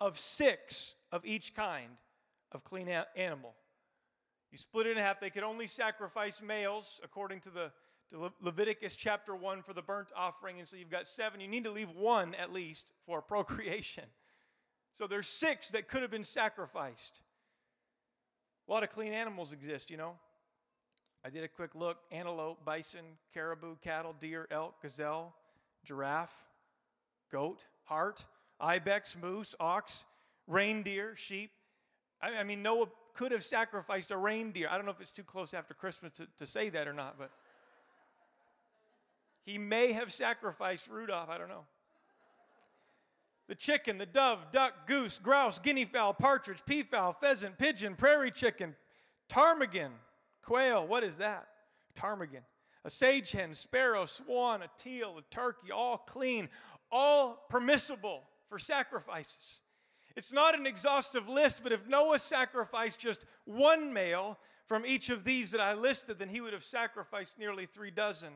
of 0.00 0.18
six 0.18 0.94
of 1.10 1.24
each 1.24 1.54
kind 1.54 1.90
of 2.52 2.64
clean 2.64 2.88
a- 2.88 3.06
animal. 3.16 3.54
You 4.50 4.58
split 4.58 4.86
it 4.86 4.96
in 4.96 5.02
half. 5.02 5.20
They 5.20 5.30
could 5.30 5.42
only 5.42 5.66
sacrifice 5.66 6.40
males 6.42 7.00
according 7.02 7.40
to 7.40 7.50
the 7.50 7.72
to 8.12 8.18
Le- 8.18 8.32
Leviticus 8.40 8.96
chapter 8.96 9.34
1 9.34 9.62
for 9.62 9.72
the 9.72 9.82
burnt 9.82 10.12
offering. 10.16 10.58
And 10.58 10.68
so 10.68 10.76
you've 10.76 10.90
got 10.90 11.06
seven. 11.06 11.40
You 11.40 11.48
need 11.48 11.64
to 11.64 11.70
leave 11.70 11.90
one 11.90 12.34
at 12.34 12.52
least 12.52 12.90
for 13.06 13.20
procreation. 13.20 14.04
So 14.94 15.06
there's 15.06 15.26
six 15.26 15.70
that 15.70 15.88
could 15.88 16.02
have 16.02 16.10
been 16.10 16.22
sacrificed. 16.22 17.22
A 18.68 18.70
lot 18.70 18.82
of 18.82 18.90
clean 18.90 19.14
animals 19.14 19.50
exist, 19.50 19.90
you 19.90 19.96
know. 19.96 20.16
I 21.24 21.30
did 21.30 21.44
a 21.44 21.48
quick 21.48 21.74
look 21.74 21.96
antelope, 22.10 22.62
bison, 22.62 23.16
caribou, 23.32 23.76
cattle, 23.80 24.14
deer, 24.20 24.46
elk, 24.50 24.82
gazelle, 24.82 25.34
giraffe, 25.82 26.36
goat, 27.30 27.64
hart, 27.84 28.26
ibex, 28.60 29.16
moose, 29.16 29.54
ox, 29.58 30.04
reindeer, 30.46 31.16
sheep. 31.16 31.52
I, 32.20 32.34
I 32.36 32.44
mean, 32.44 32.62
Noah 32.62 32.88
could 33.14 33.32
have 33.32 33.44
sacrificed 33.44 34.10
a 34.10 34.16
reindeer. 34.18 34.68
I 34.70 34.76
don't 34.76 34.84
know 34.84 34.92
if 34.92 35.00
it's 35.00 35.12
too 35.12 35.24
close 35.24 35.54
after 35.54 35.72
Christmas 35.72 36.12
to, 36.14 36.26
to 36.38 36.46
say 36.46 36.68
that 36.68 36.86
or 36.86 36.92
not, 36.92 37.16
but 37.18 37.30
he 39.44 39.58
may 39.58 39.92
have 39.92 40.12
sacrificed 40.12 40.88
Rudolph, 40.88 41.28
I 41.28 41.38
don't 41.38 41.48
know. 41.48 41.64
The 43.48 43.54
chicken, 43.54 43.98
the 43.98 44.06
dove, 44.06 44.50
duck, 44.52 44.86
goose, 44.86 45.18
grouse, 45.18 45.58
guinea 45.58 45.84
fowl, 45.84 46.14
partridge, 46.14 46.64
peafowl, 46.64 47.12
pheasant, 47.12 47.58
pigeon, 47.58 47.96
prairie 47.96 48.30
chicken, 48.30 48.76
ptarmigan, 49.28 49.90
quail, 50.42 50.86
what 50.86 51.04
is 51.04 51.18
that? 51.18 51.48
Ptarmigan. 51.94 52.42
A 52.84 52.90
sage 52.90 53.32
hen, 53.32 53.54
sparrow, 53.54 54.06
swan, 54.06 54.62
a 54.62 54.70
teal, 54.78 55.18
a 55.18 55.34
turkey, 55.34 55.70
all 55.70 55.98
clean, 55.98 56.48
all 56.90 57.44
permissible 57.48 58.24
for 58.48 58.58
sacrifices. 58.58 59.60
It's 60.16 60.32
not 60.32 60.58
an 60.58 60.66
exhaustive 60.66 61.28
list, 61.28 61.62
but 61.62 61.72
if 61.72 61.86
Noah 61.86 62.18
sacrificed 62.18 63.00
just 63.00 63.24
one 63.44 63.92
male 63.92 64.38
from 64.66 64.84
each 64.86 65.10
of 65.10 65.24
these 65.24 65.50
that 65.52 65.60
I 65.60 65.74
listed, 65.74 66.18
then 66.18 66.28
he 66.28 66.40
would 66.40 66.52
have 66.52 66.64
sacrificed 66.64 67.38
nearly 67.38 67.66
three 67.66 67.90
dozen. 67.90 68.32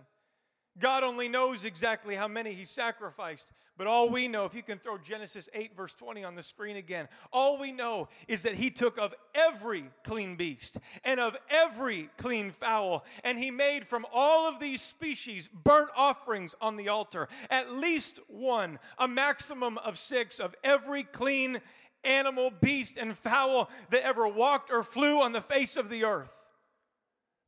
God 0.79 1.05
only 1.05 1.29
knows 1.29 1.65
exactly 1.65 2.15
how 2.15 2.29
many 2.29 2.53
he 2.53 2.65
sacrificed. 2.65 3.51
But 3.79 3.87
all 3.87 4.09
we 4.09 4.27
know, 4.27 4.45
if 4.47 4.55
you 4.55 4.63
can 4.63 4.79
throw 4.79 4.97
Genesis 4.97 5.49
8, 5.53 5.77
verse 5.77 5.95
20 5.95 6.25
on 6.25 6.35
the 6.35 6.43
screen 6.43 6.77
again, 6.77 7.09
all 7.33 7.59
we 7.59 7.73
know 7.73 8.09
is 8.27 8.43
that 8.43 8.55
he 8.55 8.71
took 8.71 8.99
of 8.99 9.15
every 9.35 9.85
clean 10.03 10.37
beast 10.37 10.79
and 11.05 11.21
of 11.21 11.37
every 11.51 12.09
clean 12.17 12.51
fowl, 12.51 13.05
and 13.23 13.39
he 13.39 13.51
made 13.51 13.87
from 13.87 14.07
all 14.13 14.49
of 14.49 14.61
these 14.61 14.81
species 14.81 15.49
burnt 15.49 15.91
offerings 15.95 16.55
on 16.61 16.77
the 16.77 16.89
altar. 16.89 17.29
At 17.51 17.73
least 17.73 18.21
one, 18.29 18.79
a 18.99 19.07
maximum 19.07 19.77
of 19.79 19.99
six 19.99 20.39
of 20.39 20.55
every 20.65 21.03
clean 21.03 21.61
animal, 22.03 22.51
beast, 22.51 22.97
and 22.97 23.17
fowl 23.17 23.71
that 23.91 24.03
ever 24.03 24.27
walked 24.27 24.71
or 24.71 24.83
flew 24.83 25.21
on 25.21 25.33
the 25.33 25.41
face 25.41 25.77
of 25.77 25.91
the 25.91 26.05
earth. 26.05 26.33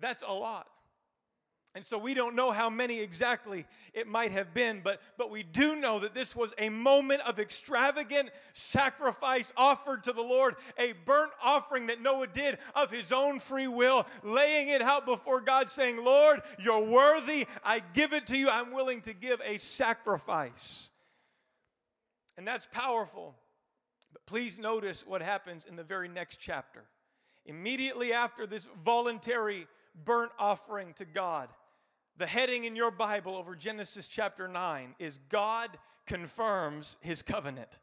That's 0.00 0.22
a 0.22 0.32
lot. 0.32 0.66
And 1.78 1.86
so 1.86 1.96
we 1.96 2.12
don't 2.12 2.34
know 2.34 2.50
how 2.50 2.68
many 2.68 2.98
exactly 2.98 3.64
it 3.94 4.08
might 4.08 4.32
have 4.32 4.52
been, 4.52 4.80
but, 4.82 5.00
but 5.16 5.30
we 5.30 5.44
do 5.44 5.76
know 5.76 6.00
that 6.00 6.12
this 6.12 6.34
was 6.34 6.52
a 6.58 6.70
moment 6.70 7.20
of 7.20 7.38
extravagant 7.38 8.30
sacrifice 8.52 9.52
offered 9.56 10.02
to 10.02 10.12
the 10.12 10.20
Lord, 10.20 10.56
a 10.76 10.94
burnt 11.04 11.30
offering 11.40 11.86
that 11.86 12.02
Noah 12.02 12.26
did 12.26 12.58
of 12.74 12.90
his 12.90 13.12
own 13.12 13.38
free 13.38 13.68
will, 13.68 14.08
laying 14.24 14.66
it 14.66 14.82
out 14.82 15.06
before 15.06 15.40
God, 15.40 15.70
saying, 15.70 16.02
Lord, 16.04 16.42
you're 16.58 16.84
worthy. 16.84 17.46
I 17.64 17.80
give 17.94 18.12
it 18.12 18.26
to 18.26 18.36
you. 18.36 18.50
I'm 18.50 18.72
willing 18.72 19.00
to 19.02 19.12
give 19.12 19.40
a 19.46 19.58
sacrifice. 19.58 20.90
And 22.36 22.44
that's 22.44 22.66
powerful. 22.66 23.36
But 24.12 24.26
please 24.26 24.58
notice 24.58 25.06
what 25.06 25.22
happens 25.22 25.64
in 25.64 25.76
the 25.76 25.84
very 25.84 26.08
next 26.08 26.38
chapter. 26.40 26.86
Immediately 27.46 28.12
after 28.12 28.48
this 28.48 28.68
voluntary 28.84 29.68
burnt 30.04 30.32
offering 30.40 30.92
to 30.94 31.04
God, 31.04 31.48
the 32.18 32.26
heading 32.26 32.64
in 32.64 32.76
your 32.76 32.90
Bible 32.90 33.36
over 33.36 33.54
Genesis 33.54 34.08
chapter 34.08 34.48
9 34.48 34.96
is 34.98 35.18
God 35.28 35.78
confirms 36.06 36.96
his 37.00 37.22
covenant. 37.22 37.78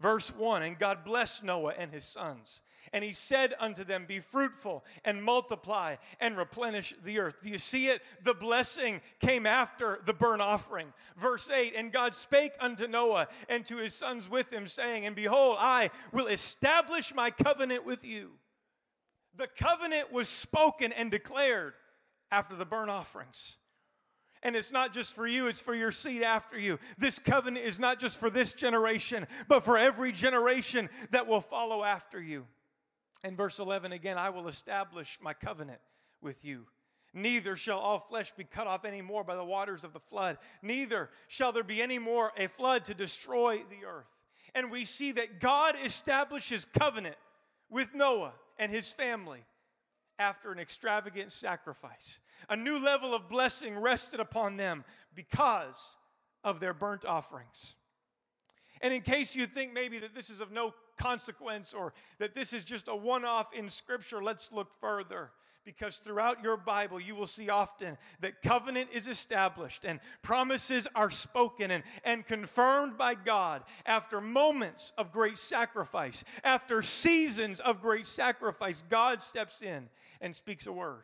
Verse 0.00 0.34
1 0.34 0.62
And 0.62 0.78
God 0.78 1.04
blessed 1.04 1.44
Noah 1.44 1.74
and 1.78 1.92
his 1.92 2.04
sons. 2.04 2.62
And 2.92 3.04
he 3.04 3.12
said 3.12 3.54
unto 3.60 3.84
them, 3.84 4.06
Be 4.08 4.18
fruitful 4.18 4.84
and 5.04 5.22
multiply 5.22 5.96
and 6.18 6.36
replenish 6.36 6.94
the 7.04 7.20
earth. 7.20 7.36
Do 7.42 7.48
you 7.48 7.58
see 7.58 7.86
it? 7.86 8.02
The 8.24 8.34
blessing 8.34 9.00
came 9.20 9.46
after 9.46 10.00
the 10.04 10.14
burnt 10.14 10.42
offering. 10.42 10.92
Verse 11.16 11.48
8 11.48 11.74
And 11.76 11.92
God 11.92 12.16
spake 12.16 12.52
unto 12.58 12.88
Noah 12.88 13.28
and 13.48 13.64
to 13.66 13.76
his 13.76 13.94
sons 13.94 14.28
with 14.28 14.52
him, 14.52 14.66
saying, 14.66 15.06
And 15.06 15.14
behold, 15.14 15.58
I 15.60 15.90
will 16.12 16.26
establish 16.26 17.14
my 17.14 17.30
covenant 17.30 17.86
with 17.86 18.04
you. 18.04 18.32
The 19.36 19.46
covenant 19.46 20.12
was 20.12 20.28
spoken 20.28 20.92
and 20.92 21.10
declared 21.10 21.74
after 22.32 22.56
the 22.56 22.64
burnt 22.64 22.90
offerings. 22.90 23.56
And 24.42 24.56
it's 24.56 24.72
not 24.72 24.94
just 24.94 25.14
for 25.14 25.26
you, 25.26 25.48
it's 25.48 25.60
for 25.60 25.74
your 25.74 25.92
seed 25.92 26.22
after 26.22 26.58
you. 26.58 26.78
This 26.96 27.18
covenant 27.18 27.66
is 27.66 27.78
not 27.78 28.00
just 28.00 28.18
for 28.18 28.30
this 28.30 28.52
generation, 28.52 29.26
but 29.48 29.64
for 29.64 29.76
every 29.76 30.12
generation 30.12 30.88
that 31.10 31.26
will 31.26 31.42
follow 31.42 31.84
after 31.84 32.20
you. 32.20 32.46
In 33.22 33.36
verse 33.36 33.58
11 33.58 33.92
again, 33.92 34.16
I 34.16 34.30
will 34.30 34.48
establish 34.48 35.18
my 35.20 35.34
covenant 35.34 35.80
with 36.22 36.42
you. 36.44 36.66
Neither 37.12 37.56
shall 37.56 37.78
all 37.78 37.98
flesh 37.98 38.30
be 38.32 38.44
cut 38.44 38.66
off 38.66 38.84
any 38.84 39.02
more 39.02 39.24
by 39.24 39.34
the 39.34 39.44
waters 39.44 39.84
of 39.84 39.92
the 39.92 40.00
flood, 40.00 40.38
neither 40.62 41.10
shall 41.28 41.52
there 41.52 41.64
be 41.64 41.82
any 41.82 41.98
more 41.98 42.32
a 42.36 42.46
flood 42.46 42.84
to 42.86 42.94
destroy 42.94 43.58
the 43.68 43.86
earth. 43.86 44.06
And 44.54 44.70
we 44.70 44.84
see 44.84 45.12
that 45.12 45.40
God 45.40 45.74
establishes 45.84 46.64
covenant 46.64 47.16
with 47.68 47.94
Noah 47.94 48.32
and 48.58 48.70
his 48.70 48.90
family 48.90 49.44
after 50.20 50.52
an 50.52 50.58
extravagant 50.58 51.32
sacrifice. 51.32 52.20
A 52.48 52.56
new 52.56 52.78
level 52.78 53.14
of 53.14 53.28
blessing 53.28 53.76
rested 53.76 54.20
upon 54.20 54.56
them 54.56 54.84
because 55.14 55.96
of 56.44 56.60
their 56.60 56.74
burnt 56.74 57.04
offerings. 57.04 57.74
And 58.82 58.94
in 58.94 59.02
case 59.02 59.34
you 59.34 59.46
think 59.46 59.72
maybe 59.72 59.98
that 59.98 60.14
this 60.14 60.30
is 60.30 60.40
of 60.40 60.52
no 60.52 60.74
consequence 60.98 61.74
or 61.74 61.92
that 62.18 62.34
this 62.34 62.52
is 62.52 62.64
just 62.64 62.88
a 62.88 62.94
one 62.94 63.24
off 63.24 63.48
in 63.54 63.68
Scripture, 63.70 64.22
let's 64.22 64.52
look 64.52 64.68
further. 64.80 65.30
Because 65.64 65.96
throughout 65.96 66.42
your 66.42 66.56
Bible, 66.56 66.98
you 66.98 67.14
will 67.14 67.26
see 67.26 67.50
often 67.50 67.98
that 68.20 68.40
covenant 68.42 68.90
is 68.94 69.08
established 69.08 69.84
and 69.84 70.00
promises 70.22 70.88
are 70.94 71.10
spoken 71.10 71.70
and, 71.70 71.84
and 72.02 72.26
confirmed 72.26 72.96
by 72.96 73.14
God 73.14 73.62
after 73.84 74.20
moments 74.20 74.92
of 74.96 75.12
great 75.12 75.36
sacrifice. 75.36 76.24
After 76.44 76.80
seasons 76.80 77.60
of 77.60 77.82
great 77.82 78.06
sacrifice, 78.06 78.82
God 78.88 79.22
steps 79.22 79.60
in 79.60 79.90
and 80.20 80.34
speaks 80.34 80.66
a 80.66 80.72
word. 80.72 81.02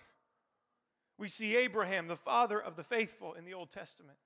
We 1.18 1.28
see 1.28 1.56
Abraham, 1.56 2.08
the 2.08 2.16
father 2.16 2.58
of 2.58 2.76
the 2.76 2.84
faithful, 2.84 3.34
in 3.34 3.44
the 3.44 3.54
Old 3.54 3.70
Testament. 3.70 4.18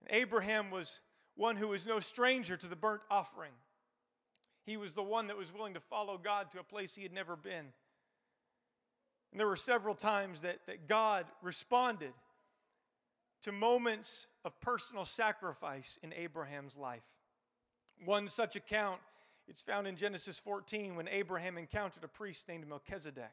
And 0.00 0.16
Abraham 0.16 0.70
was 0.70 1.00
one 1.36 1.56
who 1.56 1.68
was 1.68 1.86
no 1.86 2.00
stranger 2.00 2.56
to 2.56 2.66
the 2.66 2.76
burnt 2.76 3.02
offering. 3.10 3.52
He 4.64 4.76
was 4.76 4.94
the 4.94 5.02
one 5.02 5.28
that 5.28 5.36
was 5.36 5.52
willing 5.52 5.74
to 5.74 5.80
follow 5.80 6.18
God 6.18 6.50
to 6.52 6.60
a 6.60 6.64
place 6.64 6.94
he 6.94 7.02
had 7.02 7.12
never 7.12 7.34
been. 7.34 7.72
And 9.30 9.38
there 9.38 9.46
were 9.46 9.56
several 9.56 9.94
times 9.94 10.42
that, 10.42 10.66
that 10.66 10.88
God 10.88 11.26
responded 11.42 12.12
to 13.42 13.52
moments 13.52 14.26
of 14.44 14.58
personal 14.60 15.04
sacrifice 15.04 15.98
in 16.02 16.12
Abraham's 16.12 16.76
life. 16.76 17.04
One 18.04 18.28
such 18.28 18.56
account, 18.56 19.00
it's 19.46 19.62
found 19.62 19.86
in 19.86 19.96
Genesis 19.96 20.38
14 20.38 20.96
when 20.96 21.08
Abraham 21.08 21.58
encountered 21.58 22.04
a 22.04 22.08
priest 22.08 22.48
named 22.48 22.68
Melchizedek. 22.68 23.30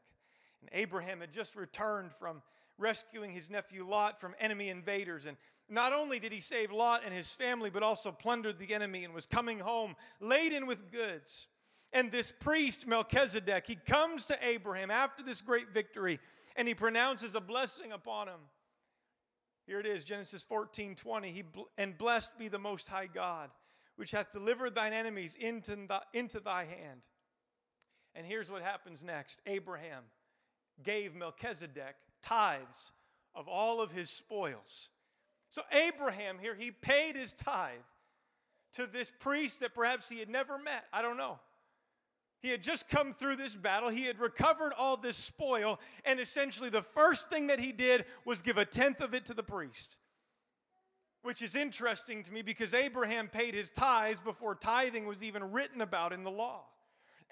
And 0.61 0.69
Abraham 0.73 1.21
had 1.21 1.33
just 1.33 1.55
returned 1.55 2.13
from 2.13 2.41
rescuing 2.77 3.31
his 3.31 3.49
nephew 3.49 3.87
Lot 3.87 4.19
from 4.19 4.35
enemy 4.39 4.69
invaders. 4.69 5.25
And 5.25 5.37
not 5.69 5.93
only 5.93 6.19
did 6.19 6.31
he 6.31 6.41
save 6.41 6.71
Lot 6.71 7.01
and 7.03 7.13
his 7.13 7.33
family, 7.33 7.69
but 7.69 7.83
also 7.83 8.11
plundered 8.11 8.59
the 8.59 8.73
enemy 8.73 9.03
and 9.03 9.13
was 9.13 9.25
coming 9.25 9.59
home 9.59 9.95
laden 10.19 10.65
with 10.67 10.91
goods. 10.91 11.47
And 11.93 12.11
this 12.11 12.31
priest, 12.31 12.85
Melchizedek, 12.85 13.65
he 13.65 13.75
comes 13.75 14.25
to 14.27 14.37
Abraham 14.41 14.91
after 14.91 15.23
this 15.23 15.41
great 15.41 15.73
victory 15.73 16.19
and 16.57 16.67
he 16.67 16.73
pronounces 16.73 17.35
a 17.35 17.39
blessing 17.41 17.91
upon 17.91 18.27
him. 18.27 18.39
Here 19.67 19.79
it 19.79 19.85
is, 19.85 20.03
Genesis 20.03 20.43
14 20.43 20.95
20. 20.95 21.31
He, 21.31 21.43
and 21.77 21.97
blessed 21.97 22.37
be 22.37 22.47
the 22.47 22.59
Most 22.59 22.87
High 22.87 23.07
God, 23.13 23.51
which 23.95 24.11
hath 24.11 24.31
delivered 24.31 24.75
thine 24.75 24.93
enemies 24.93 25.35
into, 25.39 25.75
the, 25.75 26.01
into 26.13 26.39
thy 26.39 26.65
hand. 26.65 27.01
And 28.15 28.25
here's 28.25 28.49
what 28.49 28.63
happens 28.63 29.03
next 29.03 29.41
Abraham 29.45 30.03
gave 30.83 31.15
Melchizedek 31.15 31.95
tithes 32.21 32.91
of 33.35 33.47
all 33.47 33.79
of 33.79 33.91
his 33.91 34.09
spoils. 34.09 34.89
So, 35.49 35.61
Abraham 35.71 36.39
here, 36.39 36.55
he 36.55 36.71
paid 36.71 37.15
his 37.15 37.33
tithe 37.33 37.79
to 38.73 38.87
this 38.87 39.11
priest 39.19 39.59
that 39.59 39.73
perhaps 39.73 40.09
he 40.09 40.19
had 40.19 40.29
never 40.29 40.57
met. 40.57 40.85
I 40.91 41.01
don't 41.01 41.17
know. 41.17 41.39
He 42.47 42.51
had 42.51 42.63
just 42.63 42.87
come 42.87 43.13
through 43.13 43.35
this 43.35 43.57
battle. 43.57 43.89
He 43.89 44.05
had 44.05 44.21
recovered 44.21 44.71
all 44.71 44.95
this 44.95 45.17
spoil. 45.17 45.81
And 46.05 46.17
essentially, 46.17 46.69
the 46.69 46.81
first 46.81 47.29
thing 47.29 47.47
that 47.47 47.59
he 47.59 47.73
did 47.73 48.05
was 48.23 48.41
give 48.41 48.57
a 48.57 48.63
tenth 48.63 49.01
of 49.01 49.13
it 49.13 49.25
to 49.25 49.33
the 49.33 49.43
priest. 49.43 49.97
Which 51.23 51.41
is 51.41 51.55
interesting 51.55 52.23
to 52.23 52.31
me 52.31 52.43
because 52.43 52.73
Abraham 52.73 53.27
paid 53.27 53.53
his 53.53 53.69
tithes 53.69 54.21
before 54.21 54.55
tithing 54.55 55.05
was 55.05 55.21
even 55.21 55.51
written 55.51 55.81
about 55.81 56.13
in 56.13 56.23
the 56.23 56.31
law. 56.31 56.61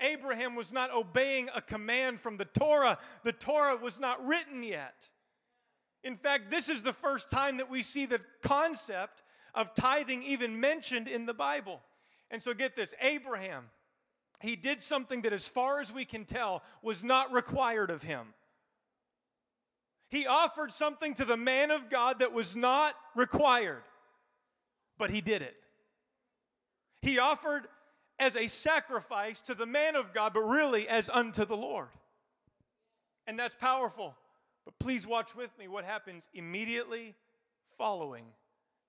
Abraham 0.01 0.53
was 0.53 0.73
not 0.73 0.93
obeying 0.93 1.49
a 1.55 1.61
command 1.61 2.19
from 2.19 2.35
the 2.35 2.43
Torah, 2.43 2.97
the 3.23 3.31
Torah 3.31 3.77
was 3.77 4.01
not 4.01 4.27
written 4.27 4.63
yet. 4.63 5.07
In 6.03 6.17
fact, 6.17 6.51
this 6.51 6.67
is 6.67 6.83
the 6.83 6.91
first 6.91 7.31
time 7.31 7.55
that 7.55 7.71
we 7.71 7.83
see 7.83 8.05
the 8.05 8.19
concept 8.41 9.23
of 9.53 9.73
tithing 9.75 10.23
even 10.23 10.59
mentioned 10.59 11.07
in 11.07 11.25
the 11.25 11.33
Bible. 11.33 11.79
And 12.29 12.41
so 12.41 12.53
get 12.53 12.75
this 12.75 12.93
Abraham, 12.99 13.69
he 14.39 14.55
did 14.55 14.81
something 14.81 15.21
that, 15.21 15.33
as 15.33 15.47
far 15.47 15.79
as 15.79 15.91
we 15.91 16.05
can 16.05 16.25
tell, 16.25 16.63
was 16.81 17.03
not 17.03 17.31
required 17.31 17.89
of 17.89 18.03
him. 18.03 18.33
He 20.09 20.27
offered 20.27 20.71
something 20.71 21.13
to 21.15 21.25
the 21.25 21.37
man 21.37 21.71
of 21.71 21.89
God 21.89 22.19
that 22.19 22.31
was 22.31 22.55
not 22.55 22.95
required, 23.15 23.83
but 24.97 25.09
he 25.09 25.21
did 25.21 25.41
it. 25.41 25.55
He 27.01 27.19
offered 27.19 27.67
as 28.17 28.35
a 28.35 28.47
sacrifice 28.47 29.41
to 29.41 29.55
the 29.55 29.65
man 29.65 29.95
of 29.95 30.13
God, 30.13 30.33
but 30.33 30.41
really 30.41 30.87
as 30.87 31.09
unto 31.09 31.45
the 31.45 31.57
Lord. 31.57 31.89
And 33.27 33.37
that's 33.37 33.55
powerful. 33.55 34.15
But 34.63 34.79
please 34.79 35.05
watch 35.05 35.35
with 35.35 35.57
me 35.59 35.67
what 35.67 35.83
happens 35.85 36.27
immediately 36.33 37.13
following 37.77 38.25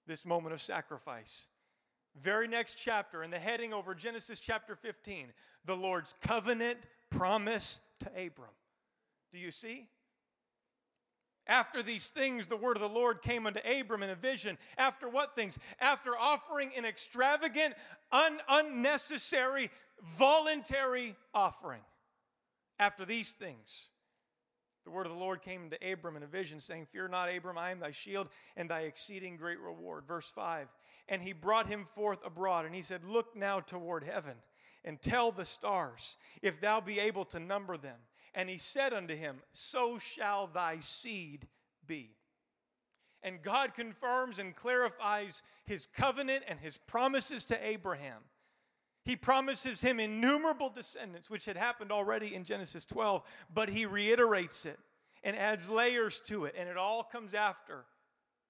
this 0.06 0.24
moment 0.24 0.54
of 0.54 0.62
sacrifice. 0.62 1.46
Very 2.22 2.48
next 2.48 2.76
chapter, 2.76 3.22
in 3.22 3.31
the 3.31 3.38
heading 3.38 3.74
over 3.74 3.94
Genesis 3.94 4.40
chapter 4.40 4.74
15, 4.74 5.33
the 5.66 5.76
Lord's 5.76 6.14
covenant 6.22 6.79
promise 7.11 7.81
to 8.00 8.07
Abram. 8.09 8.50
Do 9.33 9.38
you 9.38 9.50
see? 9.50 9.87
After 11.46 11.83
these 11.83 12.09
things, 12.09 12.46
the 12.46 12.57
word 12.57 12.76
of 12.76 12.83
the 12.83 12.88
Lord 12.88 13.22
came 13.22 13.46
unto 13.46 13.61
Abram 13.61 14.02
in 14.02 14.11
a 14.11 14.16
vision. 14.16 14.59
After 14.79 15.09
what 15.09 15.37
things? 15.37 15.59
After 15.79 16.16
offering 16.16 16.72
an 16.76 16.85
extravagant, 16.85 17.74
un- 18.11 18.40
unnecessary, 18.48 19.70
voluntary 20.02 21.14
offering. 21.35 21.83
After 22.79 23.05
these 23.05 23.33
things, 23.33 23.90
the 24.85 24.90
word 24.90 25.07
of 25.07 25.12
the 25.12 25.18
Lord 25.18 25.42
came 25.42 25.70
to 25.70 25.92
Abram 25.92 26.16
in 26.16 26.22
a 26.22 26.29
vision, 26.29 26.61
saying, 26.61 26.87
Fear 26.87 27.09
not, 27.09 27.29
Abram, 27.29 27.59
I 27.59 27.70
am 27.70 27.81
thy 27.81 27.90
shield 27.90 28.29
and 28.57 28.70
thy 28.70 28.81
exceeding 28.81 29.37
great 29.37 29.61
reward. 29.61 30.05
Verse 30.07 30.29
5 30.29 30.68
And 31.09 31.23
he 31.23 31.33
brought 31.33 31.69
him 31.69 31.85
forth 31.85 32.19
abroad, 32.25 32.66
and 32.66 32.75
he 32.75 32.83
said, 32.83 33.05
Look 33.05 33.37
now 33.37 33.61
toward 33.61 34.05
heaven, 34.05 34.35
and 34.85 35.01
tell 35.01 35.31
the 35.31 35.45
stars, 35.45 36.16
if 36.42 36.61
thou 36.61 36.81
be 36.81 36.99
able 36.99 37.25
to 37.27 37.40
number 37.40 37.77
them. 37.77 37.99
And 38.35 38.51
he 38.51 38.59
said 38.59 38.92
unto 38.92 39.14
him, 39.14 39.40
So 39.53 39.99
shall 39.99 40.47
thy 40.47 40.81
seed 40.81 41.47
be. 41.87 42.11
And 43.23 43.42
God 43.42 43.75
confirms 43.75 44.38
and 44.38 44.55
clarifies 44.55 45.42
his 45.64 45.87
covenant 45.87 46.45
and 46.47 46.61
his 46.61 46.77
promises 46.77 47.45
to 47.47 47.66
Abraham. 47.66 48.23
He 49.05 49.16
promises 49.16 49.81
him 49.81 50.01
innumerable 50.01 50.69
descendants, 50.69 51.31
which 51.31 51.45
had 51.45 51.57
happened 51.57 51.92
already 51.92 52.35
in 52.35 52.45
Genesis 52.45 52.85
12, 52.85 53.23
but 53.53 53.69
he 53.69 53.87
reiterates 53.87 54.66
it 54.66 54.79
and 55.23 55.37
adds 55.37 55.71
layers 55.71 56.21
to 56.27 56.45
it, 56.45 56.55
and 56.59 56.69
it 56.69 56.77
all 56.77 57.05
comes 57.05 57.33
after 57.33 57.85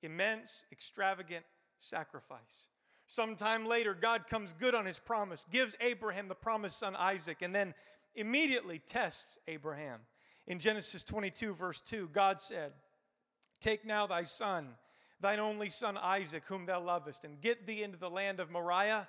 immense, 0.03 0.65
extravagant 0.73 1.45
sacrifice. 1.81 2.69
Sometime 3.07 3.67
later, 3.67 3.95
God 3.95 4.27
comes 4.29 4.53
good 4.59 4.75
on 4.75 4.85
his 4.85 4.99
promise, 4.99 5.47
gives 5.51 5.77
Abraham 5.81 6.29
the 6.29 6.35
promised 6.35 6.79
son 6.79 6.97
Isaac, 6.97 7.39
and 7.41 7.55
then 7.55 7.75
immediately 8.15 8.81
tests 8.81 9.39
Abraham. 9.47 10.01
In 10.47 10.59
Genesis 10.59 11.05
22, 11.05 11.55
verse 11.55 11.81
2, 11.81 12.11
God 12.13 12.41
said, 12.41 12.73
Take 13.61 13.85
now 13.85 14.07
thy 14.07 14.25
son, 14.25 14.71
thine 15.21 15.39
only 15.39 15.71
son 15.71 15.97
Isaac, 15.97 16.43
whom 16.47 16.67
thou 16.67 16.81
lovest, 16.81 17.25
and 17.25 17.41
get 17.41 17.67
thee 17.67 17.83
into 17.83 17.99
the 17.99 18.11
land 18.11 18.41
of 18.41 18.51
Moriah 18.51 19.09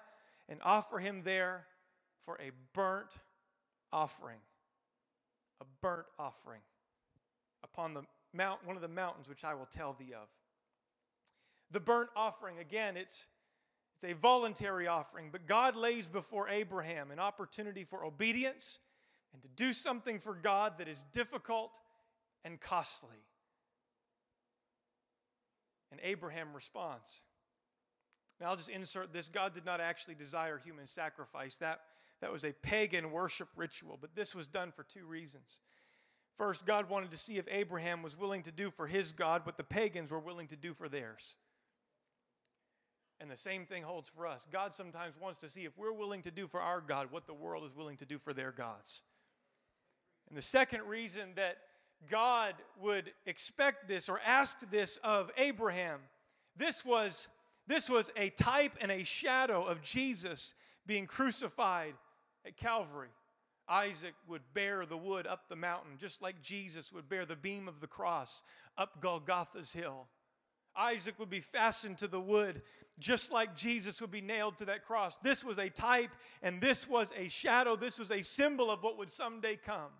and 0.50 0.60
offer 0.64 1.00
him 1.00 1.24
there 1.24 1.66
for 2.26 2.36
a 2.36 2.52
burnt 2.74 3.18
offering. 3.92 4.40
A 5.60 5.66
burnt 5.82 6.06
offering 6.20 6.62
upon 7.64 7.94
the 7.94 8.04
mount, 8.34 8.66
one 8.66 8.76
of 8.76 8.82
the 8.82 8.88
mountains 8.88 9.28
which 9.28 9.44
I 9.44 9.56
will 9.56 9.66
tell 9.66 9.94
thee 9.94 10.14
of. 10.14 10.28
The 11.72 11.80
burnt 11.80 12.10
offering, 12.16 12.60
again, 12.60 12.98
it's, 12.98 13.26
it's 13.96 14.12
a 14.12 14.14
voluntary 14.14 14.88
offering, 14.88 15.30
but 15.32 15.48
God 15.48 15.76
lays 15.76 16.08
before 16.08 16.48
Abraham 16.50 17.12
an 17.12 17.20
opportunity 17.20 17.84
for 17.84 18.06
obedience 18.06 18.80
and 19.34 19.42
to 19.42 19.50
do 19.50 19.74
something 19.74 20.20
for 20.20 20.34
God 20.34 20.74
that 20.78 20.88
is 20.88 21.04
difficult 21.14 21.78
and 22.46 22.60
costly. 22.60 23.18
And 25.92 26.00
Abraham 26.04 26.54
responds. 26.54 27.22
Now, 28.40 28.50
I'll 28.50 28.56
just 28.56 28.70
insert 28.70 29.14
this 29.14 29.30
God 29.30 29.54
did 29.54 29.66
not 29.66 29.82
actually 29.82 30.16
desire 30.16 30.58
human 30.58 30.88
sacrifice. 30.88 31.56
That, 31.56 31.82
that 32.22 32.32
was 32.32 32.44
a 32.44 32.52
pagan 32.52 33.12
worship 33.12 33.50
ritual, 33.56 33.98
but 34.00 34.16
this 34.16 34.36
was 34.36 34.48
done 34.48 34.72
for 34.72 34.84
two 34.84 35.06
reasons. 35.06 35.60
First, 36.38 36.68
God 36.68 36.88
wanted 36.88 37.10
to 37.12 37.18
see 37.18 37.38
if 37.38 37.48
Abraham 37.50 38.04
was 38.04 38.16
willing 38.16 38.44
to 38.44 38.52
do 38.52 38.70
for 38.70 38.86
his 38.86 39.12
God 39.12 39.46
what 39.46 39.58
the 39.58 39.64
pagans 39.64 40.12
were 40.12 40.20
willing 40.20 40.48
to 40.48 40.56
do 40.56 40.74
for 40.74 40.88
theirs. 40.88 41.36
And 43.20 43.32
the 43.32 43.38
same 43.38 43.66
thing 43.66 43.84
holds 43.84 44.10
for 44.10 44.28
us. 44.28 44.48
God 44.52 44.76
sometimes 44.76 45.16
wants 45.20 45.40
to 45.40 45.50
see 45.50 45.66
if 45.66 45.76
we're 45.78 45.94
willing 45.94 46.22
to 46.22 46.32
do 46.32 46.48
for 46.48 46.62
our 46.62 46.82
God 46.82 47.08
what 47.10 47.26
the 47.26 47.34
world 47.34 47.64
is 47.66 47.76
willing 47.76 47.98
to 47.98 48.06
do 48.06 48.20
for 48.20 48.34
their 48.34 48.52
gods. 48.52 49.02
And 50.30 50.38
the 50.38 50.42
second 50.42 50.84
reason 50.84 51.30
that 51.36 51.58
God 52.12 52.54
would 52.80 53.12
expect 53.26 53.88
this 53.88 54.08
or 54.08 54.20
ask 54.26 54.58
this 54.70 55.00
of 55.04 55.32
Abraham, 55.38 56.00
this 56.56 56.86
was 56.86 57.28
this 57.68 57.90
was 57.90 58.10
a 58.16 58.30
type 58.30 58.74
and 58.80 58.92
a 58.92 59.04
shadow 59.04 59.66
of 59.66 59.82
Jesus 59.82 60.54
being 60.86 61.06
crucified 61.06 61.96
at 62.46 62.56
Calvary. 62.56 63.10
Isaac 63.68 64.14
would 64.28 64.42
bear 64.54 64.86
the 64.86 64.96
wood 64.96 65.28
up 65.28 65.50
the 65.50 65.58
mountain, 65.58 65.98
just 65.98 66.22
like 66.22 66.42
Jesus 66.42 66.94
would 66.94 67.10
bear 67.10 67.26
the 67.26 67.36
beam 67.36 67.68
of 67.68 67.82
the 67.82 67.88
cross 67.88 68.44
up 68.78 69.02
Golgotha's 69.02 69.74
hill. 69.74 70.08
Isaac 70.78 71.18
would 71.20 71.30
be 71.30 71.40
fastened 71.40 71.98
to 72.00 72.08
the 72.08 72.20
wood, 72.20 72.62
just 73.00 73.32
like 73.32 73.56
Jesus 73.56 74.00
would 74.02 74.12
be 74.12 74.22
nailed 74.22 74.58
to 74.60 74.66
that 74.66 74.86
cross. 74.86 75.18
This 75.18 75.44
was 75.44 75.58
a 75.58 75.70
type 75.70 76.12
and 76.42 76.62
this 76.62 76.88
was 76.88 77.12
a 77.18 77.28
shadow. 77.28 77.76
This 77.76 78.00
was 78.00 78.12
a 78.12 78.22
symbol 78.22 78.72
of 78.72 78.84
what 78.84 78.98
would 78.98 79.12
someday 79.12 79.56
come 79.56 79.92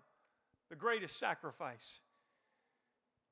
the 0.68 0.76
greatest 0.76 1.18
sacrifice. 1.18 2.00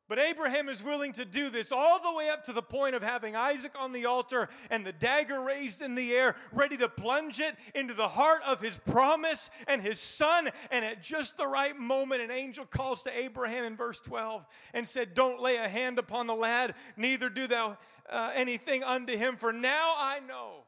But 0.08 0.20
Abraham 0.20 0.68
is 0.68 0.84
willing 0.84 1.12
to 1.14 1.24
do 1.24 1.50
this 1.50 1.72
all 1.72 2.00
the 2.00 2.16
way 2.16 2.30
up 2.30 2.44
to 2.44 2.52
the 2.52 2.62
point 2.62 2.94
of 2.94 3.02
having 3.02 3.34
Isaac 3.34 3.72
on 3.76 3.92
the 3.92 4.06
altar 4.06 4.48
and 4.70 4.86
the 4.86 4.92
dagger 4.92 5.40
raised 5.40 5.82
in 5.82 5.96
the 5.96 6.14
air, 6.14 6.36
ready 6.52 6.76
to 6.76 6.88
plunge 6.88 7.40
it 7.40 7.56
into 7.74 7.92
the 7.92 8.06
heart 8.06 8.42
of 8.46 8.60
his 8.60 8.76
promise 8.76 9.50
and 9.66 9.82
his 9.82 9.98
son. 9.98 10.50
And 10.70 10.84
at 10.84 11.02
just 11.02 11.36
the 11.36 11.48
right 11.48 11.76
moment, 11.76 12.22
an 12.22 12.30
angel 12.30 12.66
calls 12.66 13.02
to 13.02 13.18
Abraham 13.18 13.64
in 13.64 13.76
verse 13.76 13.98
12 14.00 14.46
and 14.74 14.88
said, 14.88 15.14
Don't 15.14 15.40
lay 15.40 15.56
a 15.56 15.68
hand 15.68 15.98
upon 15.98 16.28
the 16.28 16.36
lad, 16.36 16.74
neither 16.96 17.28
do 17.28 17.48
thou 17.48 17.76
uh, 18.08 18.30
anything 18.34 18.84
unto 18.84 19.16
him, 19.16 19.36
for 19.36 19.52
now 19.52 19.94
I 19.96 20.20
know 20.20 20.64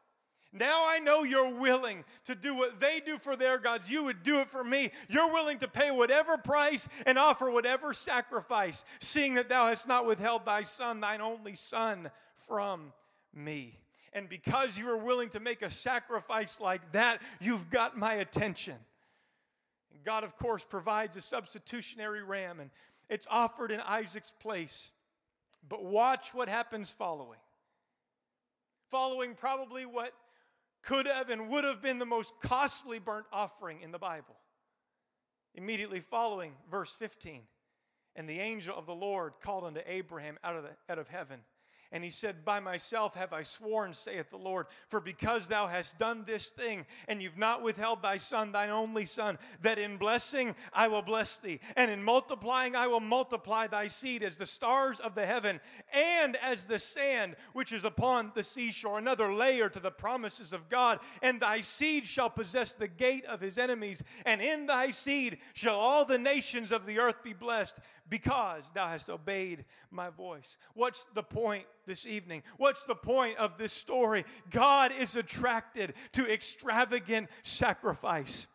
now 0.53 0.87
I 0.89 0.99
know 0.99 1.25
you're 1.25 1.55
willing 1.55 2.05
to 2.25 2.35
do 2.35 2.55
what 2.55 2.81
they 2.81 3.01
do 3.05 3.19
for 3.19 3.37
their 3.37 3.59
gods. 3.59 3.91
You 3.91 4.05
would 4.05 4.23
do 4.23 4.41
it 4.41 4.49
for 4.49 4.65
me. 4.65 4.91
You're 5.09 5.33
willing 5.33 5.59
to 5.59 5.69
pay 5.69 5.91
whatever 5.91 6.39
price 6.39 6.89
and 7.05 7.19
offer 7.19 7.51
whatever 7.51 7.93
sacrifice, 7.93 8.85
seeing 8.99 9.35
that 9.35 9.51
thou 9.51 9.67
hast 9.67 9.87
not 9.87 10.07
withheld 10.07 10.47
thy 10.47 10.63
son, 10.63 11.01
thine 11.01 11.21
only 11.21 11.55
son, 11.55 12.11
from 12.47 12.93
me. 13.35 13.79
And 14.15 14.29
because 14.29 14.79
you 14.79 14.89
are 14.89 14.97
willing 14.97 15.29
to 15.31 15.41
make 15.41 15.61
a 15.61 15.69
sacrifice 15.69 16.61
like 16.61 16.93
that, 16.93 17.21
you've 17.41 17.69
got 17.69 17.99
my 17.99 18.15
attention. 18.15 18.77
God, 20.05 20.25
of 20.25 20.37
course, 20.39 20.65
provides 20.65 21.17
a 21.19 21.21
substitutionary 21.21 22.23
ram, 22.23 22.61
and 22.61 22.71
it's 23.11 23.27
offered 23.31 23.71
in 23.71 23.81
Isaac's 23.81 24.33
place. 24.41 24.93
But 25.69 25.85
watch 25.85 26.33
what 26.33 26.49
happens 26.49 26.91
following. 26.91 27.39
Following 28.89 29.35
probably 29.35 29.85
what 29.85 30.15
could 30.89 31.07
have 31.07 31.29
and 31.29 31.51
would 31.51 31.65
have 31.65 31.83
been 31.83 31.99
the 31.99 32.07
most 32.07 32.33
costly 32.41 32.99
burnt 32.99 33.27
offering 33.31 33.83
in 33.83 33.93
the 33.93 33.99
Bible. 33.99 34.37
Immediately 35.55 36.01
following 36.01 36.55
verse 36.71 36.93
15, 36.93 37.43
and 38.17 38.27
the 38.27 38.41
angel 38.41 38.75
of 38.75 38.87
the 38.87 38.95
Lord 38.95 39.35
called 39.43 39.65
unto 39.65 39.81
Abraham 39.87 40.39
out 40.43 40.57
of, 40.57 40.63
the, 40.63 40.71
out 40.89 40.99
of 40.99 41.09
heaven 41.09 41.41
and 41.91 42.05
he 42.05 42.11
said, 42.11 42.45
By 42.45 42.61
myself 42.61 43.15
have 43.15 43.33
I 43.33 43.43
sworn, 43.43 43.93
saith 43.93 44.31
the 44.31 44.37
Lord, 44.37 44.67
for 44.89 45.01
because 45.01 45.49
thou 45.49 45.67
hast 45.67 45.99
done 45.99 46.25
this 46.27 46.51
thing, 46.51 46.87
and 47.07 47.23
you've 47.23 47.39
not 47.39 47.63
withheld 47.63 48.03
thy 48.03 48.17
son, 48.17 48.53
thine 48.53 48.71
only 48.71 49.07
son, 49.07 49.39
that 49.63 49.79
in 49.79 49.97
blessing 49.97 50.55
I 50.73 50.89
will 50.89 51.03
bless 51.03 51.39
thee, 51.39 51.61
and 51.77 51.91
in 51.91 52.03
multiplying 52.03 52.77
I 52.77 52.87
will 52.87 53.01
multiply 53.01 53.67
thy 53.67 53.89
seed 53.89 54.23
as 54.23 54.39
the 54.39 54.47
stars 54.47 55.01
of 55.01 55.15
the 55.15 55.27
heaven, 55.27 55.61
and 55.93 56.37
as 56.37 56.65
the 56.65 56.79
sand 56.79 57.37
which 57.53 57.73
is 57.73 57.85
upon 57.85 58.33
the 58.35 58.45
seashore. 58.45 58.99
Another 58.99 59.33
layer 59.33 59.69
to 59.69 59.81
the 59.81 59.91
promises 59.91 60.53
of 60.53 60.69
God. 60.69 61.01
And 61.23 61.41
thy 61.41 61.61
seed 61.61 62.07
shall 62.07 62.31
possess 62.31 62.73
the 62.73 62.89
gate 62.89 63.25
of 63.25 63.41
his 63.41 63.59
enemies, 63.59 64.03
and 64.25 64.41
in 64.41 64.67
thy 64.67 64.91
seed 64.91 65.39
shall 65.55 65.79
all 65.79 66.05
the 66.05 66.19
nations 66.19 66.73
of 66.73 66.87
the 66.87 66.99
earth 66.99 67.23
be 67.23 67.33
blessed 67.33 67.79
because 68.11 68.65
thou 68.75 68.89
hast 68.89 69.11
obeyed 69.11 69.65
my 69.91 70.09
voice. 70.09 70.57
What's 70.75 71.05
the 71.15 71.23
point 71.23 71.65
this 71.89 72.07
evening? 72.07 72.45
What's 72.57 72.85
the 72.85 72.95
point 72.95 73.37
of 73.39 73.59
this 73.59 73.73
story? 73.73 74.25
God 74.51 74.93
is 74.97 75.17
attracted 75.17 75.95
to 76.13 76.33
extravagant 76.33 77.29
sacrifice. 77.43 78.47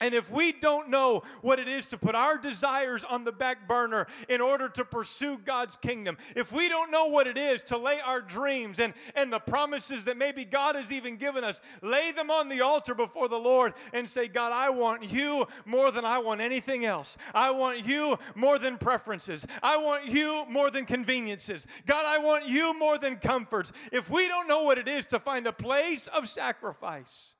And 0.00 0.14
if 0.14 0.30
we 0.30 0.52
don't 0.52 0.90
know 0.90 1.22
what 1.42 1.58
it 1.58 1.66
is 1.66 1.88
to 1.88 1.98
put 1.98 2.14
our 2.14 2.38
desires 2.38 3.04
on 3.04 3.24
the 3.24 3.32
back 3.32 3.66
burner 3.66 4.06
in 4.28 4.40
order 4.40 4.68
to 4.68 4.84
pursue 4.84 5.38
God's 5.38 5.76
kingdom, 5.76 6.16
if 6.36 6.52
we 6.52 6.68
don't 6.68 6.92
know 6.92 7.06
what 7.06 7.26
it 7.26 7.36
is 7.36 7.64
to 7.64 7.76
lay 7.76 7.98
our 8.00 8.20
dreams 8.20 8.78
and, 8.78 8.94
and 9.16 9.32
the 9.32 9.40
promises 9.40 10.04
that 10.04 10.16
maybe 10.16 10.44
God 10.44 10.76
has 10.76 10.92
even 10.92 11.16
given 11.16 11.42
us, 11.42 11.60
lay 11.82 12.12
them 12.12 12.30
on 12.30 12.48
the 12.48 12.60
altar 12.60 12.94
before 12.94 13.28
the 13.28 13.36
Lord 13.36 13.74
and 13.92 14.08
say, 14.08 14.28
God, 14.28 14.52
I 14.52 14.70
want 14.70 15.10
you 15.10 15.48
more 15.64 15.90
than 15.90 16.04
I 16.04 16.18
want 16.18 16.40
anything 16.40 16.84
else. 16.84 17.16
I 17.34 17.50
want 17.50 17.84
you 17.84 18.18
more 18.36 18.60
than 18.60 18.78
preferences. 18.78 19.46
I 19.64 19.78
want 19.78 20.06
you 20.06 20.44
more 20.48 20.70
than 20.70 20.86
conveniences. 20.86 21.66
God, 21.86 22.04
I 22.06 22.18
want 22.18 22.46
you 22.46 22.72
more 22.78 22.98
than 22.98 23.16
comforts. 23.16 23.72
If 23.90 24.10
we 24.10 24.28
don't 24.28 24.46
know 24.46 24.62
what 24.62 24.78
it 24.78 24.86
is 24.86 25.06
to 25.08 25.18
find 25.18 25.48
a 25.48 25.52
place 25.52 26.06
of 26.06 26.28
sacrifice, 26.28 27.34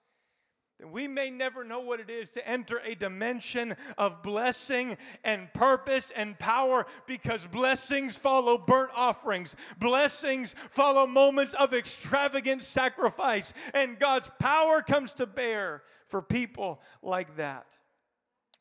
we 0.85 1.09
may 1.09 1.29
never 1.29 1.65
know 1.65 1.81
what 1.81 1.99
it 1.99 2.09
is 2.09 2.31
to 2.31 2.49
enter 2.49 2.79
a 2.85 2.95
dimension 2.95 3.75
of 3.97 4.23
blessing 4.23 4.97
and 5.25 5.53
purpose 5.53 6.13
and 6.15 6.39
power 6.39 6.87
because 7.07 7.47
blessings 7.47 8.17
follow 8.17 8.57
burnt 8.57 8.91
offerings. 8.95 9.57
Blessings 9.79 10.55
follow 10.71 11.07
moments 11.07 11.55
of 11.55 11.75
extravagant 11.75 12.63
sacrifice, 12.63 13.53
and 13.75 13.99
God's 13.99 14.31
power 14.39 14.81
comes 14.83 15.15
to 15.15 15.27
bear 15.27 15.83
for 16.07 16.23
people 16.23 16.81
like 17.03 17.37
that. 17.37 17.67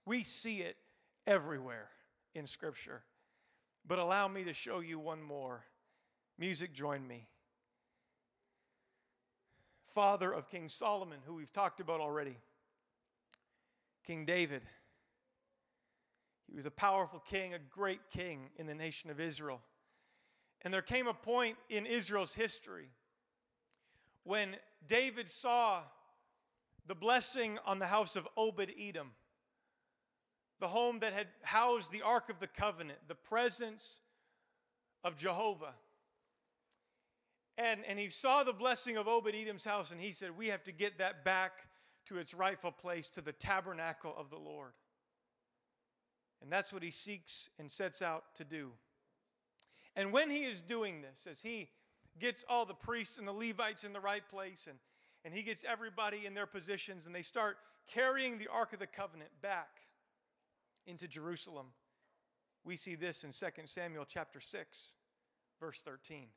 We 0.06 0.24
see 0.24 0.62
it 0.62 0.78
everywhere 1.28 1.90
in 2.34 2.48
Scripture. 2.48 3.04
But 3.86 4.00
allow 4.00 4.28
me 4.28 4.44
to 4.46 4.54
show 4.54 4.80
you 4.80 5.00
one 5.00 5.22
more. 5.22 5.66
Music, 6.38 6.74
join 6.74 7.08
me 7.08 7.28
father 9.98 10.32
of 10.32 10.48
King 10.48 10.70
Solomon, 10.70 11.18
who 11.26 11.34
we've 11.34 11.52
talked 11.52 11.80
about 11.80 12.00
already. 12.00 12.38
King 14.06 14.26
David. 14.26 14.62
He 16.48 16.56
was 16.56 16.68
a 16.68 16.72
powerful 16.72 17.18
king, 17.18 17.56
a 17.56 17.58
great 17.58 18.02
king 18.12 18.52
in 18.58 18.68
the 18.68 18.76
nation 18.76 19.10
of 19.10 19.20
Israel. 19.20 19.60
And 20.62 20.72
there 20.72 20.84
came 20.84 21.08
a 21.08 21.16
point 21.16 21.58
in 21.68 21.88
Israel's 21.88 22.36
history 22.36 22.90
when 24.24 24.58
David 24.88 25.32
saw 25.32 25.82
the 26.86 26.94
blessing 26.94 27.58
on 27.66 27.80
the 27.80 27.88
house 27.88 28.16
of 28.16 28.28
Obed 28.38 28.72
Edom, 28.80 29.14
the 30.60 30.68
home 30.68 31.00
that 31.00 31.14
had 31.14 31.26
housed 31.42 31.92
the 31.92 32.04
Ark 32.04 32.30
of 32.30 32.40
the 32.40 32.46
Covenant, 32.46 33.00
the 33.08 33.16
presence 33.16 33.96
of 35.04 35.18
Jehovah. 35.18 35.74
And, 37.58 37.82
and 37.88 37.98
he 37.98 38.10
saw 38.10 38.44
the 38.44 38.54
blessing 38.54 38.98
of 38.98 39.08
Obed 39.08 39.34
Edom's 39.34 39.66
house, 39.66 39.92
and 39.92 40.00
he 40.00 40.12
said, 40.12 40.38
We 40.38 40.48
have 40.48 40.64
to 40.66 40.72
get 40.72 41.00
that 41.00 41.26
back 41.26 41.54
to 42.08 42.20
its 42.20 42.34
rightful 42.34 42.72
place, 42.72 43.08
to 43.10 43.22
the 43.22 43.32
tabernacle 43.32 44.14
of 44.18 44.30
the 44.30 44.38
Lord. 44.38 44.74
And 46.42 46.52
that's 46.52 46.72
what 46.72 46.84
he 46.84 46.92
seeks 46.92 47.50
and 47.58 47.72
sets 47.72 48.02
out 48.02 48.24
to 48.36 48.44
do. 48.44 48.72
And 49.96 50.14
when 50.14 50.30
he 50.30 50.44
is 50.44 50.62
doing 50.62 51.02
this, 51.02 51.28
as 51.30 51.42
he 51.42 51.70
gets 52.20 52.46
all 52.48 52.66
the 52.66 52.76
priests 52.76 53.18
and 53.18 53.28
the 53.28 53.34
Levites 53.34 53.84
in 53.84 53.94
the 53.94 54.00
right 54.00 54.28
place, 54.30 54.68
and, 54.70 54.78
and 55.26 55.34
he 55.34 55.42
gets 55.42 55.66
everybody 55.68 56.28
in 56.28 56.36
their 56.36 56.46
positions, 56.46 57.08
and 57.08 57.16
they 57.16 57.24
start 57.24 57.58
carrying 57.88 58.38
the 58.38 58.48
Ark 58.48 58.74
of 58.74 58.80
the 58.80 58.88
Covenant 58.88 59.32
back 59.42 59.82
into 60.86 61.08
Jerusalem, 61.08 61.68
we 62.64 62.76
see 62.76 62.96
this 62.96 63.24
in 63.24 63.32
2 63.32 63.64
Samuel 63.66 64.06
chapter 64.08 64.40
6, 64.40 64.94
verse 65.60 65.82
13. 65.84 66.28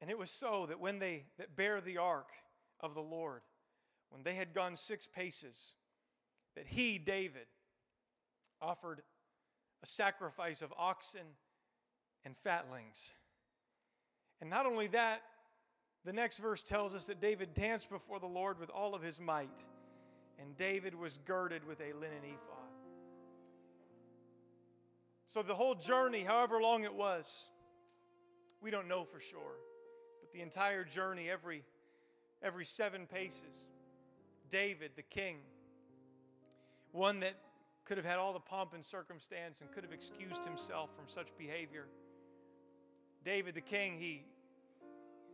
And 0.00 0.10
it 0.10 0.18
was 0.18 0.30
so 0.30 0.66
that 0.66 0.80
when 0.80 0.98
they 0.98 1.24
that 1.38 1.56
bear 1.56 1.80
the 1.80 1.98
ark 1.98 2.28
of 2.80 2.94
the 2.94 3.00
Lord, 3.00 3.42
when 4.10 4.22
they 4.22 4.34
had 4.34 4.54
gone 4.54 4.76
six 4.76 5.06
paces, 5.06 5.74
that 6.56 6.66
he, 6.66 6.98
David, 6.98 7.46
offered 8.60 9.02
a 9.82 9.86
sacrifice 9.86 10.62
of 10.62 10.72
oxen 10.78 11.26
and 12.24 12.36
fatlings. 12.36 13.12
And 14.40 14.50
not 14.50 14.66
only 14.66 14.88
that, 14.88 15.22
the 16.04 16.12
next 16.12 16.38
verse 16.38 16.62
tells 16.62 16.94
us 16.94 17.06
that 17.06 17.20
David 17.20 17.54
danced 17.54 17.88
before 17.88 18.20
the 18.20 18.26
Lord 18.26 18.60
with 18.60 18.70
all 18.70 18.94
of 18.94 19.02
his 19.02 19.18
might, 19.18 19.48
and 20.38 20.56
David 20.56 20.94
was 20.94 21.18
girded 21.24 21.66
with 21.66 21.80
a 21.80 21.92
linen 21.94 22.22
ephod. 22.24 22.64
So 25.26 25.42
the 25.42 25.54
whole 25.54 25.74
journey, 25.74 26.20
however 26.20 26.60
long 26.60 26.84
it 26.84 26.94
was, 26.94 27.46
we 28.60 28.70
don't 28.70 28.86
know 28.86 29.04
for 29.04 29.18
sure 29.18 29.56
the 30.34 30.42
entire 30.42 30.84
journey, 30.84 31.30
every, 31.30 31.62
every 32.42 32.64
seven 32.64 33.06
paces. 33.06 33.68
David, 34.50 34.90
the 34.96 35.02
king, 35.02 35.36
one 36.92 37.20
that 37.20 37.34
could 37.84 37.96
have 37.96 38.04
had 38.04 38.18
all 38.18 38.32
the 38.32 38.40
pomp 38.40 38.74
and 38.74 38.84
circumstance 38.84 39.60
and 39.60 39.70
could 39.70 39.84
have 39.84 39.92
excused 39.92 40.44
himself 40.44 40.90
from 40.96 41.04
such 41.06 41.28
behavior. 41.38 41.86
David, 43.24 43.54
the 43.54 43.60
king, 43.60 43.96
he, 43.98 44.24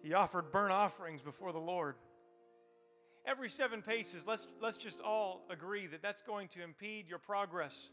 he 0.02 0.12
offered 0.12 0.52
burnt 0.52 0.72
offerings 0.72 1.22
before 1.22 1.52
the 1.52 1.58
Lord. 1.58 1.94
Every 3.24 3.48
seven 3.48 3.82
paces, 3.82 4.26
let's, 4.26 4.46
let's 4.60 4.76
just 4.76 5.00
all 5.00 5.46
agree 5.50 5.86
that 5.86 6.02
that's 6.02 6.22
going 6.22 6.48
to 6.48 6.62
impede 6.62 7.08
your 7.08 7.18
progress. 7.18 7.88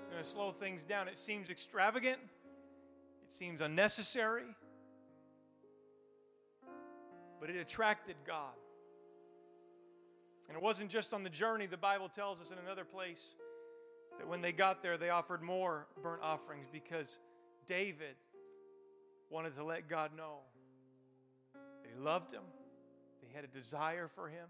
It's 0.00 0.08
going 0.08 0.22
to 0.22 0.28
slow 0.28 0.52
things 0.52 0.84
down. 0.84 1.06
It 1.06 1.18
seems 1.18 1.50
extravagant, 1.50 2.18
it 2.18 3.32
seems 3.32 3.60
unnecessary 3.60 4.44
but 7.40 7.50
it 7.50 7.56
attracted 7.56 8.16
God. 8.26 8.54
And 10.48 10.56
it 10.56 10.62
wasn't 10.62 10.90
just 10.90 11.14
on 11.14 11.22
the 11.22 11.30
journey, 11.30 11.66
the 11.66 11.76
Bible 11.76 12.08
tells 12.08 12.40
us 12.40 12.50
in 12.50 12.58
another 12.58 12.84
place 12.84 13.34
that 14.18 14.28
when 14.28 14.42
they 14.42 14.52
got 14.52 14.82
there, 14.82 14.98
they 14.98 15.08
offered 15.08 15.42
more 15.42 15.86
burnt 16.02 16.22
offerings 16.22 16.66
because 16.70 17.18
David 17.66 18.16
wanted 19.30 19.54
to 19.54 19.64
let 19.64 19.88
God 19.88 20.10
know 20.16 20.38
that 21.54 21.90
he 21.94 21.98
loved 21.98 22.32
him, 22.32 22.42
that 23.20 23.28
he 23.28 23.34
had 23.34 23.44
a 23.44 23.48
desire 23.48 24.08
for 24.08 24.28
him, 24.28 24.48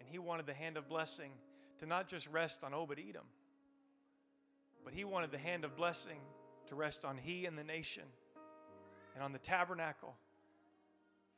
and 0.00 0.08
he 0.08 0.18
wanted 0.18 0.46
the 0.46 0.54
hand 0.54 0.76
of 0.76 0.88
blessing 0.88 1.30
to 1.78 1.86
not 1.86 2.08
just 2.08 2.26
rest 2.28 2.64
on 2.64 2.72
Obed 2.72 2.98
Edom, 2.98 3.26
but 4.84 4.94
he 4.94 5.04
wanted 5.04 5.30
the 5.30 5.38
hand 5.38 5.64
of 5.64 5.76
blessing 5.76 6.18
to 6.68 6.74
rest 6.74 7.04
on 7.04 7.18
he 7.18 7.44
and 7.44 7.58
the 7.58 7.64
nation 7.64 8.04
and 9.14 9.22
on 9.22 9.32
the 9.32 9.38
tabernacle. 9.38 10.14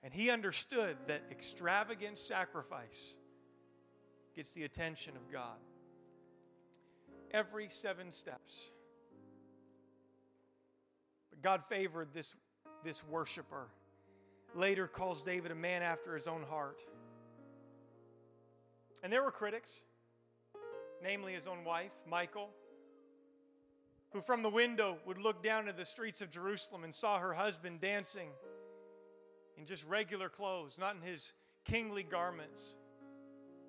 And 0.02 0.12
he 0.12 0.30
understood 0.30 0.96
that 1.08 1.22
extravagant 1.30 2.18
sacrifice 2.18 3.14
gets 4.36 4.52
the 4.52 4.64
attention 4.64 5.16
of 5.16 5.32
God. 5.32 5.58
Every 7.32 7.68
seven 7.68 8.12
steps. 8.12 8.70
But 11.30 11.42
God 11.42 11.64
favored 11.64 12.08
this, 12.14 12.34
this 12.84 13.02
worshiper. 13.04 13.68
Later 14.54 14.86
calls 14.86 15.22
David 15.22 15.50
a 15.50 15.56
man 15.56 15.82
after 15.82 16.14
his 16.14 16.26
own 16.26 16.44
heart. 16.48 16.80
And 19.02 19.12
there 19.12 19.22
were 19.22 19.30
critics, 19.30 19.82
namely 21.02 21.32
his 21.32 21.46
own 21.46 21.64
wife, 21.64 21.92
Michal, 22.08 22.48
who 24.10 24.20
from 24.20 24.42
the 24.42 24.48
window 24.48 24.98
would 25.06 25.18
look 25.18 25.42
down 25.42 25.66
to 25.66 25.72
the 25.72 25.84
streets 25.84 26.22
of 26.22 26.30
Jerusalem 26.30 26.84
and 26.84 26.94
saw 26.94 27.18
her 27.18 27.34
husband 27.34 27.80
dancing 27.80 28.28
in 29.58 29.66
just 29.66 29.84
regular 29.86 30.28
clothes, 30.28 30.76
not 30.78 30.94
in 30.94 31.02
his 31.02 31.32
kingly 31.64 32.02
garments. 32.02 32.76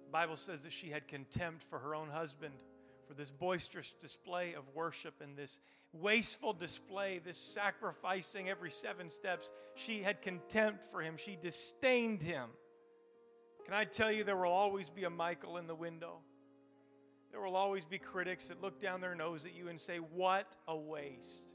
The 0.06 0.12
Bible 0.12 0.38
says 0.38 0.64
that 0.64 0.72
she 0.72 0.90
had 0.90 1.08
contempt 1.08 1.64
for 1.64 1.80
her 1.80 1.96
own 1.96 2.10
husband 2.10 2.54
for 3.08 3.14
this 3.14 3.32
boisterous 3.32 3.94
display 4.00 4.54
of 4.54 4.64
worship 4.76 5.16
and 5.22 5.36
this 5.36 5.60
wasteful 5.92 6.54
display, 6.54 7.20
this 7.24 7.38
sacrificing 7.38 8.50
every 8.50 8.72
seven 8.72 9.10
steps. 9.10 9.50
She 9.76 10.04
had 10.04 10.22
contempt 10.22 10.86
for 10.92 11.02
him, 11.02 11.16
she 11.18 11.38
disdained 11.42 12.22
him. 12.22 12.50
Can 13.66 13.74
I 13.74 13.86
tell 13.86 14.12
you, 14.12 14.24
there 14.24 14.38
will 14.38 14.52
always 14.52 14.90
be 14.90 15.04
a 15.04 15.10
Michal 15.10 15.58
in 15.58 15.68
the 15.68 15.76
window? 15.76 16.20
There 17.32 17.42
will 17.42 17.56
always 17.56 17.86
be 17.86 18.00
critics 18.00 18.48
that 18.48 18.62
look 18.62 18.80
down 18.80 19.02
their 19.02 19.14
nose 19.14 19.46
at 19.46 19.56
you 19.56 19.68
and 19.68 19.80
say, 19.80 19.98
What 19.98 20.56
a 20.68 20.76
waste. 20.76 21.46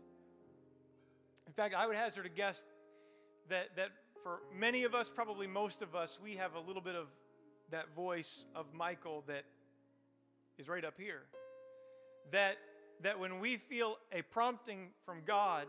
In 1.47 1.53
fact, 1.53 1.75
I 1.75 1.87
would 1.87 1.97
hazard 1.97 2.27
a 2.27 2.29
guess 2.29 2.65
that, 3.49 3.77
that 3.77 3.91
for 4.25 4.41
many 4.59 4.85
of 4.85 4.95
us, 4.95 5.11
probably 5.15 5.47
most 5.47 5.83
of 5.83 5.95
us, 5.95 6.19
we 6.21 6.35
have 6.37 6.55
a 6.55 6.61
little 6.61 6.81
bit 6.81 6.97
of 6.97 7.09
that 7.71 7.95
voice 7.95 8.47
of 8.57 8.65
Michal 8.73 9.23
that 9.27 9.45
is 10.59 10.67
right 10.67 10.85
up 10.85 10.95
here. 10.97 11.21
That, 12.33 12.57
that 13.03 13.21
when 13.21 13.39
we 13.39 13.59
feel 13.59 13.99
a 14.11 14.23
prompting 14.23 14.89
from 15.05 15.19
God 15.27 15.67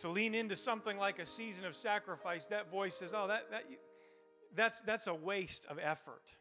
to 0.00 0.08
lean 0.08 0.34
into 0.34 0.56
something 0.56 0.98
like 0.98 1.20
a 1.20 1.26
season 1.26 1.66
of 1.66 1.76
sacrifice, 1.76 2.46
that 2.46 2.68
voice 2.68 2.96
says, 2.96 3.12
Oh, 3.14 3.28
that, 3.28 3.48
that, 3.52 3.64
that's, 4.56 4.80
that's 4.80 5.06
a 5.06 5.14
waste 5.14 5.66
of 5.66 5.78
effort. 5.80 6.32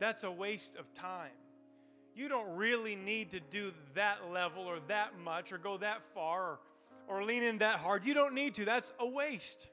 That's 0.00 0.24
a 0.24 0.30
waste 0.30 0.74
of 0.74 0.92
time. 0.92 1.30
You 2.16 2.28
don't 2.28 2.56
really 2.56 2.96
need 2.96 3.30
to 3.30 3.40
do 3.40 3.72
that 3.94 4.28
level 4.32 4.64
or 4.64 4.78
that 4.88 5.18
much 5.22 5.52
or 5.52 5.58
go 5.58 5.76
that 5.76 6.02
far 6.14 6.42
or, 6.42 6.58
or 7.08 7.22
lean 7.24 7.42
in 7.42 7.58
that 7.58 7.78
hard. 7.78 8.04
You 8.04 8.14
don't 8.14 8.34
need 8.34 8.54
to. 8.54 8.64
That's 8.64 8.92
a 8.98 9.06
waste. 9.06 9.68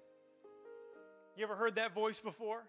You 1.35 1.43
ever 1.43 1.55
heard 1.55 1.75
that 1.75 1.93
voice 1.93 2.19
before? 2.19 2.63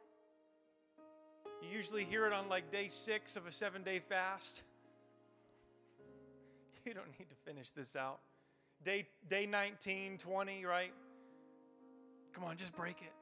You 1.62 1.68
usually 1.76 2.04
hear 2.04 2.26
it 2.26 2.32
on 2.32 2.48
like 2.48 2.70
day 2.70 2.88
six 2.88 3.36
of 3.36 3.46
a 3.46 3.52
seven 3.52 3.82
day 3.82 3.98
fast. 3.98 4.62
You 6.86 6.92
don't 6.92 7.18
need 7.18 7.30
to 7.30 7.36
finish 7.46 7.70
this 7.70 7.96
out. 7.96 8.18
Day, 8.84 9.06
day 9.30 9.46
19, 9.46 10.18
20, 10.18 10.66
right? 10.66 10.92
Come 12.34 12.44
on, 12.44 12.58
just 12.58 12.76
break 12.76 13.00
it. 13.00 13.12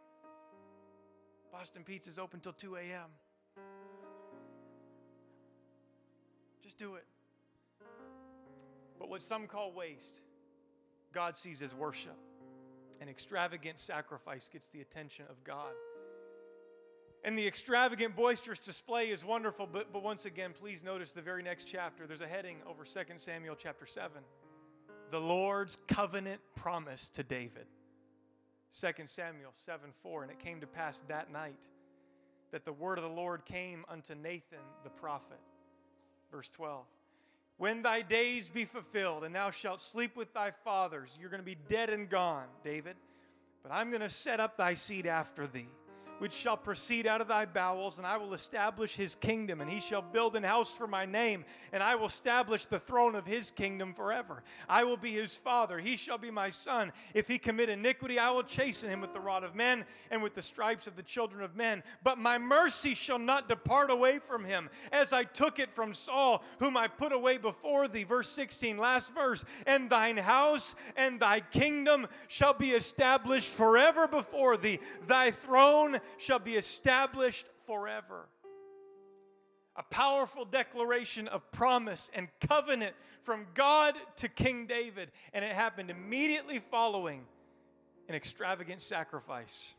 Boston 1.52 1.84
Pizza's 1.84 2.18
open 2.18 2.40
till 2.40 2.54
2 2.54 2.74
a.m. 2.74 3.10
Just 6.60 6.76
do 6.76 6.96
it. 6.96 7.04
But 8.98 9.08
what 9.08 9.22
some 9.22 9.46
call 9.46 9.72
waste, 9.72 10.20
God 11.12 11.36
sees 11.36 11.62
as 11.62 11.74
worship. 11.74 12.16
An 13.00 13.08
extravagant 13.08 13.78
sacrifice 13.78 14.48
gets 14.52 14.68
the 14.68 14.80
attention 14.80 15.24
of 15.28 15.42
God. 15.44 15.72
And 17.24 17.38
the 17.38 17.46
extravagant, 17.46 18.16
boisterous 18.16 18.58
display 18.58 19.10
is 19.10 19.24
wonderful, 19.24 19.68
but, 19.70 19.92
but 19.92 20.02
once 20.02 20.24
again, 20.24 20.52
please 20.58 20.82
notice 20.82 21.12
the 21.12 21.22
very 21.22 21.42
next 21.42 21.64
chapter. 21.64 22.06
There's 22.06 22.20
a 22.20 22.26
heading 22.26 22.56
over 22.68 22.84
2 22.84 23.00
Samuel 23.16 23.54
chapter 23.56 23.86
7. 23.86 24.22
The 25.10 25.20
Lord's 25.20 25.78
covenant 25.86 26.40
promise 26.56 27.08
to 27.10 27.22
David. 27.22 27.66
2 28.80 28.88
Samuel 29.06 29.52
7 29.54 29.90
4. 29.92 30.22
And 30.22 30.32
it 30.32 30.40
came 30.40 30.60
to 30.60 30.66
pass 30.66 31.02
that 31.08 31.30
night 31.30 31.60
that 32.50 32.64
the 32.64 32.72
word 32.72 32.98
of 32.98 33.04
the 33.04 33.10
Lord 33.10 33.44
came 33.44 33.84
unto 33.88 34.14
Nathan 34.14 34.58
the 34.84 34.90
prophet. 34.90 35.40
Verse 36.30 36.48
12. 36.50 36.84
When 37.58 37.82
thy 37.82 38.02
days 38.02 38.48
be 38.48 38.64
fulfilled, 38.64 39.24
and 39.24 39.34
thou 39.34 39.50
shalt 39.50 39.80
sleep 39.80 40.16
with 40.16 40.32
thy 40.34 40.50
fathers, 40.50 41.16
you're 41.20 41.30
going 41.30 41.40
to 41.40 41.46
be 41.46 41.58
dead 41.68 41.90
and 41.90 42.08
gone, 42.08 42.46
David. 42.64 42.96
But 43.62 43.72
I'm 43.72 43.90
going 43.90 44.00
to 44.00 44.08
set 44.08 44.40
up 44.40 44.56
thy 44.56 44.74
seed 44.74 45.06
after 45.06 45.46
thee 45.46 45.68
which 46.22 46.34
shall 46.34 46.56
proceed 46.56 47.04
out 47.04 47.20
of 47.20 47.26
thy 47.26 47.44
bowels, 47.44 47.98
and 47.98 48.06
I 48.06 48.16
will 48.16 48.32
establish 48.32 48.94
his 48.94 49.16
kingdom, 49.16 49.60
and 49.60 49.68
he 49.68 49.80
shall 49.80 50.02
build 50.02 50.36
an 50.36 50.44
house 50.44 50.72
for 50.72 50.86
my 50.86 51.04
name, 51.04 51.44
and 51.72 51.82
I 51.82 51.96
will 51.96 52.06
establish 52.06 52.64
the 52.64 52.78
throne 52.78 53.16
of 53.16 53.26
his 53.26 53.50
kingdom 53.50 53.92
forever. 53.92 54.44
I 54.68 54.84
will 54.84 54.96
be 54.96 55.10
his 55.10 55.34
father, 55.34 55.80
he 55.80 55.96
shall 55.96 56.18
be 56.18 56.30
my 56.30 56.50
son. 56.50 56.92
If 57.12 57.26
he 57.26 57.38
commit 57.38 57.70
iniquity, 57.70 58.20
I 58.20 58.30
will 58.30 58.44
chasten 58.44 58.88
him 58.88 59.00
with 59.00 59.12
the 59.12 59.18
rod 59.18 59.42
of 59.42 59.56
men 59.56 59.84
and 60.12 60.22
with 60.22 60.36
the 60.36 60.42
stripes 60.42 60.86
of 60.86 60.94
the 60.94 61.02
children 61.02 61.42
of 61.42 61.56
men. 61.56 61.82
But 62.04 62.18
my 62.18 62.38
mercy 62.38 62.94
shall 62.94 63.18
not 63.18 63.48
depart 63.48 63.90
away 63.90 64.20
from 64.20 64.44
him, 64.44 64.70
as 64.92 65.12
I 65.12 65.24
took 65.24 65.58
it 65.58 65.72
from 65.72 65.92
Saul, 65.92 66.44
whom 66.60 66.76
I 66.76 66.86
put 66.86 67.10
away 67.10 67.36
before 67.36 67.88
thee. 67.88 68.04
Verse 68.04 68.28
16, 68.28 68.78
last 68.78 69.12
verse. 69.12 69.44
And 69.66 69.90
thine 69.90 70.18
house 70.18 70.76
and 70.96 71.18
thy 71.18 71.40
kingdom 71.40 72.06
shall 72.28 72.54
be 72.54 72.70
established 72.70 73.48
forever 73.48 74.06
before 74.06 74.56
thee. 74.56 74.78
Thy 75.08 75.32
throne 75.32 75.98
shall 76.18 76.38
be 76.38 76.54
established 76.54 77.46
forever. 77.66 78.26
A 79.76 79.82
powerful 79.82 80.44
declaration 80.44 81.28
of 81.28 81.50
promise 81.50 82.10
and 82.14 82.28
covenant 82.46 82.94
from 83.22 83.46
God 83.54 83.94
to 84.16 84.28
King 84.28 84.66
David, 84.66 85.10
and 85.32 85.44
it 85.44 85.52
happened 85.52 85.90
immediately 85.90 86.58
following 86.58 87.24
an 88.08 88.14
extravagant 88.14 88.82
sacrifice. 88.82 89.72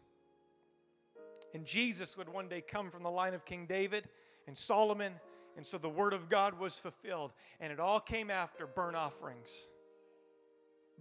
And 1.54 1.66
Jesus 1.66 2.18
would 2.18 2.30
one 2.30 2.48
day 2.48 2.62
come 2.62 2.90
from 2.90 3.04
the 3.04 3.12
line 3.12 3.34
of 3.36 3.46
King 3.46 3.68
David 3.68 4.08
and 4.48 4.58
Solomon, 4.58 5.14
and 5.56 5.66
so 5.66 5.78
the 5.78 5.90
word 5.90 6.14
of 6.14 6.30
God 6.30 6.58
was 6.58 6.80
fulfilled. 6.80 7.32
And 7.60 7.72
it 7.72 7.80
all 7.80 8.00
came 8.00 8.32
after 8.32 8.66
burnt 8.66 8.96
offerings. 8.96 9.68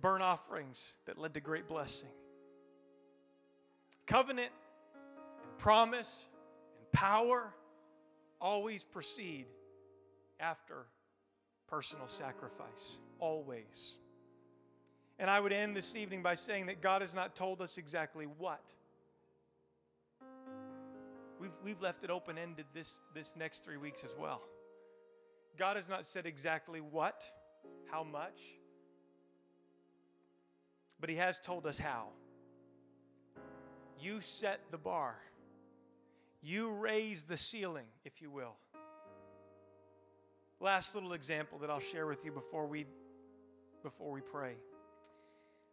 Burnt 0.00 0.22
offerings 0.22 0.94
that 1.06 1.16
led 1.16 1.32
to 1.34 1.40
great 1.40 1.66
blessing. 1.66 2.10
Covenant 4.06 4.50
promise 5.62 6.26
and 6.76 6.90
power 6.90 7.54
always 8.40 8.82
proceed 8.82 9.46
after 10.40 10.86
personal 11.68 12.08
sacrifice. 12.08 12.98
Always. 13.20 13.94
And 15.20 15.30
I 15.30 15.38
would 15.38 15.52
end 15.52 15.76
this 15.76 15.94
evening 15.94 16.20
by 16.20 16.34
saying 16.34 16.66
that 16.66 16.82
God 16.82 17.00
has 17.00 17.14
not 17.14 17.36
told 17.36 17.62
us 17.62 17.78
exactly 17.78 18.26
what. 18.38 18.72
We've, 21.38 21.52
we've 21.62 21.80
left 21.80 22.02
it 22.02 22.10
open 22.10 22.38
ended 22.38 22.66
this, 22.74 22.98
this 23.14 23.34
next 23.38 23.64
three 23.64 23.76
weeks 23.76 24.02
as 24.02 24.14
well. 24.18 24.42
God 25.56 25.76
has 25.76 25.88
not 25.88 26.06
said 26.06 26.26
exactly 26.26 26.80
what, 26.80 27.24
how 27.88 28.02
much, 28.02 28.40
but 30.98 31.08
He 31.08 31.16
has 31.16 31.38
told 31.38 31.68
us 31.68 31.78
how. 31.78 32.08
You 34.00 34.20
set 34.20 34.58
the 34.72 34.78
bar. 34.78 35.14
You 36.42 36.70
raise 36.70 37.22
the 37.22 37.36
ceiling, 37.36 37.86
if 38.04 38.20
you 38.20 38.30
will. 38.30 38.56
Last 40.58 40.94
little 40.94 41.12
example 41.12 41.58
that 41.58 41.70
I'll 41.70 41.80
share 41.80 42.06
with 42.06 42.24
you 42.24 42.32
before 42.32 42.66
we 42.66 42.86
before 43.82 44.12
we 44.12 44.20
pray. 44.20 44.54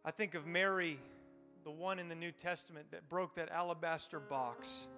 I 0.04 0.10
think 0.10 0.34
of 0.34 0.46
Mary, 0.46 0.98
the 1.64 1.70
one 1.70 1.98
in 1.98 2.08
the 2.08 2.14
New 2.14 2.32
Testament 2.32 2.86
that 2.90 3.08
broke 3.08 3.36
that 3.36 3.50
alabaster 3.50 4.18
box 4.18 4.88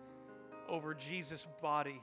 over 0.69 0.95
Jesus' 0.95 1.47
body 1.61 2.01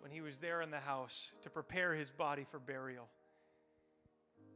when 0.00 0.12
he 0.12 0.20
was 0.20 0.38
there 0.38 0.60
in 0.60 0.70
the 0.70 0.78
house 0.78 1.32
to 1.42 1.50
prepare 1.50 1.94
his 1.94 2.10
body 2.10 2.46
for 2.50 2.58
burial. 2.58 3.08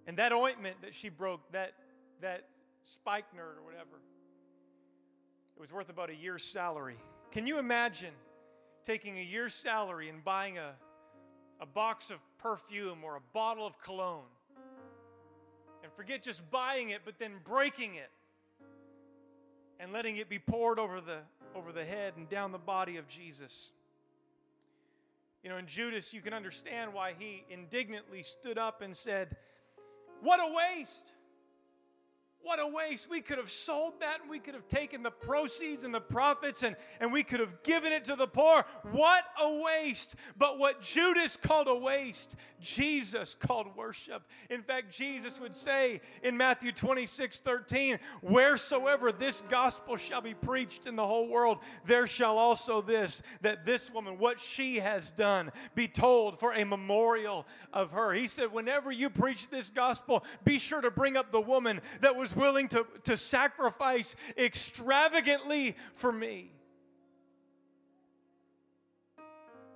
And 0.07 0.17
that 0.19 0.33
ointment 0.33 0.77
that 0.83 0.95
she 0.95 1.09
broke, 1.09 1.41
that, 1.53 1.73
that 2.21 2.45
spikenard 2.83 3.59
or 3.59 3.65
whatever, 3.65 4.01
it 5.57 5.61
was 5.61 5.73
worth 5.73 5.89
about 5.89 6.11
a 6.11 6.15
year's 6.15 6.45
salary. 6.45 6.99
Can 7.31 7.47
you 7.47 7.59
imagine 7.59 8.13
taking 8.85 9.19
a 9.19 9.23
year's 9.23 9.55
salary 9.55 10.09
and 10.09 10.25
buying 10.25 10.57
a, 10.57 10.73
a 11.61 11.67
box 11.67 12.11
of 12.11 12.19
perfume 12.39 13.05
or 13.05 13.17
a 13.17 13.21
bottle 13.35 13.67
of 13.67 13.79
cologne? 13.81 14.25
And 15.83 15.93
Forget 15.93 16.23
just 16.23 16.51
buying 16.51 16.91
it, 16.91 17.03
but 17.05 17.19
then 17.19 17.33
breaking 17.45 17.97
it 17.97 18.11
and 19.79 19.93
letting 19.93 20.17
it 20.17 20.29
be 20.29 20.39
poured 20.39 20.79
over 20.79 21.01
the, 21.01 21.19
over 21.55 21.71
the 21.71 21.85
head 21.85 22.15
and 22.17 22.29
down 22.29 22.51
the 22.51 22.59
body 22.59 22.97
of 22.97 23.07
Jesus. 23.09 23.73
You 25.43 25.51
know, 25.51 25.59
in 25.59 25.67
Judas, 25.67 26.13
you 26.13 26.21
can 26.21 26.33
understand 26.33 26.93
why 26.93 27.13
he 27.19 27.45
indignantly 27.51 28.23
stood 28.23 28.59
up 28.59 28.83
and 28.83 28.97
said, 28.97 29.37
What 30.21 30.41
a 30.41 30.53
waste! 30.53 31.13
What 32.43 32.61
a 32.61 32.67
waste. 32.67 33.11
We 33.11 33.21
could 33.21 33.37
have 33.37 33.51
sold 33.51 34.01
that 34.01 34.21
and 34.23 34.31
we 34.31 34.39
could 34.39 34.55
have 34.55 34.69
taken 34.69 35.03
the 35.03 35.11
proceeds 35.11 35.85
and 35.85 35.93
the 35.93 36.01
profits 36.01 36.63
and, 36.63 36.77
and 37.01 37.13
we 37.13 37.23
could 37.23 37.41
have 37.41 37.63
given 37.63 37.93
it 37.93 38.05
to 38.05 38.17
the 38.17 38.27
poor. 38.27 38.65
What 38.91 39.25
a 39.41 39.63
waste. 39.63 40.15
But 40.37 40.59
what 40.59 40.81
Judas 40.81 41.37
called 41.37 41.69
a 41.69 41.75
waste, 41.75 42.37
Jesus 42.61 43.35
called 43.35 43.77
worship. 43.77 44.23
In 44.51 44.63
fact, 44.63 44.91
Jesus 44.91 45.39
would 45.41 45.57
say 45.57 46.01
in 46.23 46.37
Matthew 46.37 46.73
26 46.73 47.41
13, 47.41 47.99
Wheresoever 48.23 49.13
this 49.13 49.43
gospel 49.49 49.97
shall 49.97 50.21
be 50.21 50.35
preached 50.35 50.87
in 50.87 50.97
the 50.97 51.07
whole 51.07 51.29
world, 51.29 51.59
there 51.87 52.07
shall 52.07 52.39
also 52.39 52.81
this, 52.81 53.23
that 53.43 53.67
this 53.67 53.93
woman, 53.93 54.17
what 54.17 54.41
she 54.41 54.77
has 54.77 55.11
done, 55.11 55.51
be 55.75 55.89
told 55.89 56.39
for 56.39 56.53
a 56.53 56.65
memorial 56.65 57.47
of 57.73 57.91
her. 57.91 58.13
He 58.13 58.29
said, 58.29 58.53
Whenever 58.53 58.91
you 58.93 59.11
preach 59.11 59.51
this 59.51 59.71
gospel, 59.71 60.25
be 60.45 60.59
sure 60.59 60.81
to 60.81 60.91
bring 60.91 61.17
up 61.17 61.31
the 61.31 61.41
woman 61.41 61.83
that 62.01 62.17
was 62.17 62.28
was 62.29 62.37
willing 62.37 62.69
to, 62.69 62.87
to 63.05 63.17
sacrifice 63.17 64.15
extravagantly 64.37 65.77
for 65.95 66.13
me. 66.13 66.53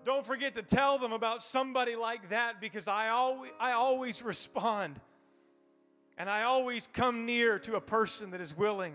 Don't 0.04 0.26
forget 0.26 0.54
to 0.56 0.62
tell 0.62 0.98
them 0.98 1.12
about 1.12 1.42
somebody 1.42 1.94
like 1.94 2.30
that 2.30 2.60
because 2.60 2.88
I 2.88 3.08
always, 3.10 3.52
I 3.60 3.72
always 3.72 4.22
respond 4.22 5.00
and 6.18 6.28
I 6.28 6.42
always 6.42 6.88
come 6.92 7.24
near 7.24 7.58
to 7.60 7.76
a 7.76 7.80
person 7.80 8.32
that 8.32 8.40
is 8.40 8.56
willing 8.56 8.94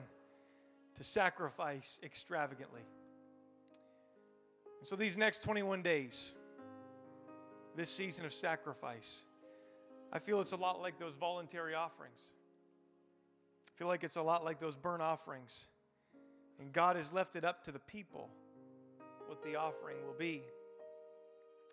to 0.96 1.04
sacrifice 1.04 2.00
extravagantly. 2.04 2.82
And 4.80 4.88
so, 4.88 4.96
these 4.96 5.18
next 5.18 5.44
21 5.44 5.82
days, 5.82 6.34
this 7.76 7.90
season 7.90 8.26
of 8.26 8.34
sacrifice, 8.34 9.24
I 10.12 10.20
feel 10.20 10.42
it's 10.42 10.52
a 10.52 10.58
lot 10.58 10.82
like 10.82 11.00
those 11.00 11.14
voluntary 11.14 11.74
offerings 11.74 12.22
feel 13.78 13.88
like 13.88 14.04
it's 14.04 14.16
a 14.16 14.22
lot 14.22 14.44
like 14.44 14.60
those 14.60 14.76
burnt 14.76 15.02
offerings. 15.02 15.68
And 16.60 16.74
God 16.74 16.96
has 16.96 17.14
left 17.14 17.36
it 17.36 17.46
up 17.46 17.64
to 17.66 17.72
the 17.72 17.80
people 17.80 18.30
what 19.28 19.44
the 19.44 19.56
offering 19.56 19.98
will 20.06 20.16
be. 20.18 20.42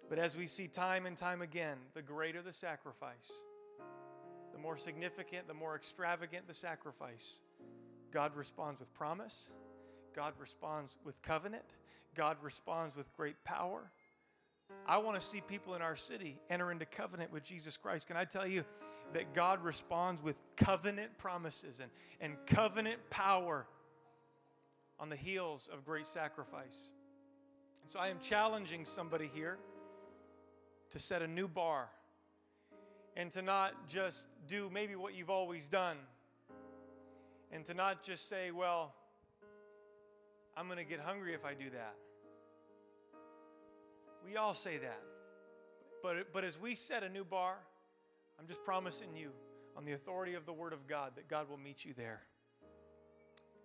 But 0.08 0.18
as 0.18 0.36
we 0.36 0.46
see 0.46 0.66
time 0.66 1.06
and 1.06 1.16
time 1.16 1.40
again, 1.40 1.78
the 1.94 2.02
greater 2.02 2.42
the 2.42 2.52
sacrifice, 2.52 3.32
the 4.52 4.58
more 4.58 4.76
significant, 4.76 5.48
the 5.48 5.54
more 5.54 5.74
extravagant 5.74 6.46
the 6.46 6.54
sacrifice, 6.54 7.36
God 8.12 8.36
responds 8.36 8.80
with 8.80 8.92
promise, 8.92 9.50
God 10.14 10.34
responds 10.38 10.98
with 11.04 11.20
covenant, 11.22 11.64
God 12.14 12.36
responds 12.42 12.94
with 12.96 13.10
great 13.16 13.42
power. 13.44 13.90
I 14.86 14.98
want 14.98 15.18
to 15.18 15.26
see 15.26 15.40
people 15.40 15.74
in 15.74 15.82
our 15.82 15.96
city 15.96 16.38
enter 16.50 16.70
into 16.70 16.86
covenant 16.86 17.32
with 17.32 17.44
Jesus 17.44 17.76
Christ. 17.76 18.06
Can 18.06 18.16
I 18.16 18.24
tell 18.24 18.46
you 18.46 18.64
that 19.12 19.34
God 19.34 19.64
responds 19.64 20.22
with 20.22 20.36
covenant 20.56 21.16
promises 21.18 21.80
and, 21.80 21.90
and 22.20 22.36
covenant 22.46 22.98
power 23.10 23.66
on 24.98 25.08
the 25.08 25.16
heels 25.16 25.68
of 25.72 25.84
great 25.84 26.06
sacrifice? 26.06 26.90
And 27.82 27.90
so 27.90 27.98
I 27.98 28.08
am 28.08 28.18
challenging 28.20 28.84
somebody 28.84 29.30
here 29.34 29.58
to 30.90 30.98
set 30.98 31.22
a 31.22 31.26
new 31.26 31.48
bar 31.48 31.88
and 33.16 33.30
to 33.32 33.42
not 33.42 33.88
just 33.88 34.28
do 34.48 34.70
maybe 34.72 34.96
what 34.96 35.14
you've 35.14 35.30
always 35.30 35.68
done 35.68 35.96
and 37.52 37.64
to 37.66 37.74
not 37.74 38.02
just 38.02 38.28
say, 38.28 38.50
well, 38.50 38.94
I'm 40.56 40.66
going 40.66 40.78
to 40.78 40.84
get 40.84 41.00
hungry 41.00 41.34
if 41.34 41.44
I 41.44 41.54
do 41.54 41.70
that. 41.70 41.94
We 44.24 44.36
all 44.36 44.54
say 44.54 44.78
that. 44.78 45.00
But, 46.02 46.32
but 46.32 46.44
as 46.44 46.58
we 46.58 46.74
set 46.74 47.02
a 47.02 47.08
new 47.08 47.24
bar, 47.24 47.56
I'm 48.38 48.46
just 48.46 48.64
promising 48.64 49.16
you, 49.16 49.30
on 49.76 49.84
the 49.84 49.92
authority 49.92 50.34
of 50.34 50.46
the 50.46 50.52
Word 50.52 50.72
of 50.72 50.86
God, 50.86 51.12
that 51.16 51.28
God 51.28 51.48
will 51.48 51.58
meet 51.58 51.84
you 51.84 51.94
there 51.96 52.22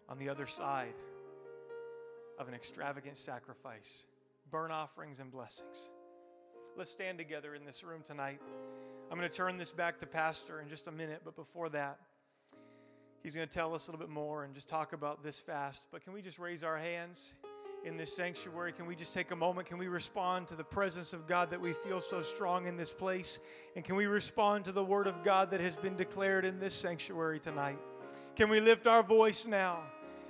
on 0.08 0.18
the 0.18 0.30
other 0.30 0.48
side 0.48 0.94
of 2.40 2.48
an 2.48 2.54
extravagant 2.54 3.18
sacrifice, 3.18 4.06
burn 4.50 4.72
offerings 4.72 5.20
and 5.20 5.32
blessings. 5.32 5.90
Let's 6.78 6.92
stand 6.92 7.18
together 7.18 7.56
in 7.56 7.66
this 7.66 7.84
room 7.84 8.02
tonight. 8.06 8.40
I'm 9.12 9.18
going 9.18 9.30
to 9.30 9.36
turn 9.36 9.58
this 9.58 9.72
back 9.72 10.00
to 10.00 10.06
Pastor 10.06 10.62
in 10.62 10.70
just 10.70 10.88
a 10.88 10.92
minute, 10.92 11.22
but 11.26 11.36
before 11.36 11.70
that, 11.70 12.00
he's 13.24 13.36
going 13.36 13.48
to 13.48 13.54
tell 13.54 13.76
us 13.76 13.88
a 13.88 13.92
little 13.92 14.06
bit 14.06 14.14
more 14.14 14.44
and 14.44 14.54
just 14.54 14.70
talk 14.70 14.94
about 14.94 15.24
this 15.24 15.40
fast. 15.40 15.86
But 15.92 16.04
can 16.04 16.14
we 16.14 16.22
just 16.22 16.40
raise 16.40 16.64
our 16.64 16.78
hands? 16.78 17.34
In 17.84 17.98
this 17.98 18.14
sanctuary. 18.14 18.74
Can 18.74 18.86
we 18.86 18.96
just 18.96 19.14
take 19.14 19.32
a 19.32 19.36
moment? 19.36 19.68
Can 19.68 19.78
we 19.78 19.88
respond 19.88 20.48
to 20.50 20.56
the 20.56 20.64
presence 20.64 21.14
of 21.14 21.28
God 21.28 21.50
that 21.52 21.62
we 21.62 21.74
feel 21.74 22.02
so 22.02 22.22
strong 22.22 22.68
in 22.68 22.78
this 22.78 22.92
place? 22.92 23.40
And 23.76 23.86
can 23.86 23.96
we 23.96 24.06
respond 24.06 24.66
to 24.66 24.72
the 24.72 24.84
word 24.84 25.08
of 25.08 25.24
God 25.24 25.52
that 25.52 25.62
has 25.62 25.76
been 25.76 25.96
declared 25.96 26.46
in 26.46 26.60
this 26.60 26.74
sanctuary 26.74 27.40
tonight? 27.40 27.80
Can 28.36 28.50
we 28.50 28.60
lift 28.60 28.88
our 28.88 29.04
voice 29.04 29.46
now? 29.46 29.80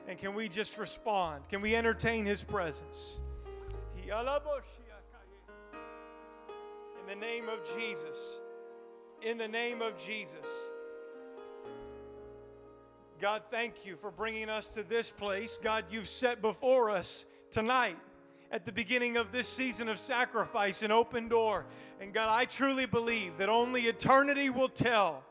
And 0.08 0.18
can 0.18 0.34
we 0.34 0.50
just 0.50 0.78
respond? 0.78 1.48
Can 1.50 1.62
we 1.62 1.76
entertain 1.76 2.26
his 2.26 2.44
presence? 2.44 3.20
In 7.00 7.08
the 7.08 7.26
name 7.26 7.50
of 7.50 7.60
Jesus. 7.78 8.40
In 9.22 9.38
the 9.38 9.48
name 9.48 9.82
of 9.82 9.98
Jesus. 9.98 10.48
God, 13.20 13.42
thank 13.52 13.86
you 13.86 13.98
for 13.98 14.12
bringing 14.12 14.50
us 14.50 14.70
to 14.70 14.84
this 14.84 15.12
place. 15.12 15.60
God, 15.62 15.86
you've 15.92 16.08
set 16.08 16.42
before 16.42 16.90
us 16.90 17.26
tonight 17.52 17.98
at 18.52 18.66
the 18.66 18.72
beginning 18.72 19.18
of 19.18 19.32
this 19.32 19.48
season 19.48 19.90
of 19.90 20.00
sacrifice, 20.00 20.82
an 20.82 20.92
open 20.92 21.28
door. 21.28 21.66
And 22.02 22.14
God, 22.14 22.30
I 22.30 22.46
truly 22.46 22.86
believe 22.86 23.38
that 23.38 23.50
only 23.50 23.84
eternity 23.84 24.50
will 24.50 24.70
tell 24.70 25.24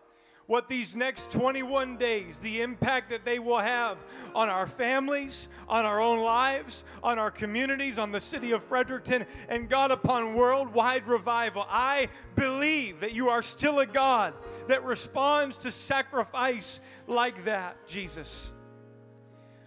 what 0.47 0.67
these 0.67 0.97
next 0.97 1.31
21 1.31 1.99
days, 1.99 2.39
the 2.39 2.63
impact 2.63 3.11
that 3.11 3.23
they 3.25 3.39
will 3.39 3.59
have 3.59 3.99
on 4.35 4.49
our 4.49 4.67
families, 4.67 5.47
on 5.69 5.85
our 5.85 6.01
own 6.01 6.21
lives, 6.21 6.85
on 7.03 7.19
our 7.19 7.31
communities, 7.31 7.99
on 7.99 8.13
the 8.13 8.21
city 8.21 8.53
of 8.53 8.65
Fredericton, 8.65 9.27
and 9.51 9.69
God, 9.69 9.91
upon 9.91 10.35
worldwide 10.35 11.07
revival. 11.07 11.67
I 11.69 12.09
believe 12.35 13.01
that 13.01 13.13
you 13.13 13.29
are 13.29 13.43
still 13.43 13.81
a 13.81 13.87
God 13.87 14.33
that 14.69 14.85
responds 14.85 15.59
to 15.59 15.71
sacrifice 15.71 16.81
like 17.07 17.45
that, 17.45 17.87
Jesus. 17.87 18.51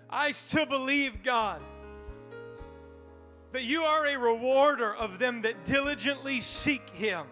I 0.10 0.32
still 0.32 0.66
believe, 0.66 1.22
God, 1.22 1.62
that 3.52 3.64
you 3.64 3.84
are 3.84 4.06
a 4.06 4.18
rewarder 4.18 4.96
of 4.96 5.20
them 5.20 5.42
that 5.42 5.66
diligently 5.66 6.42
seek 6.42 6.90
him. 6.92 7.26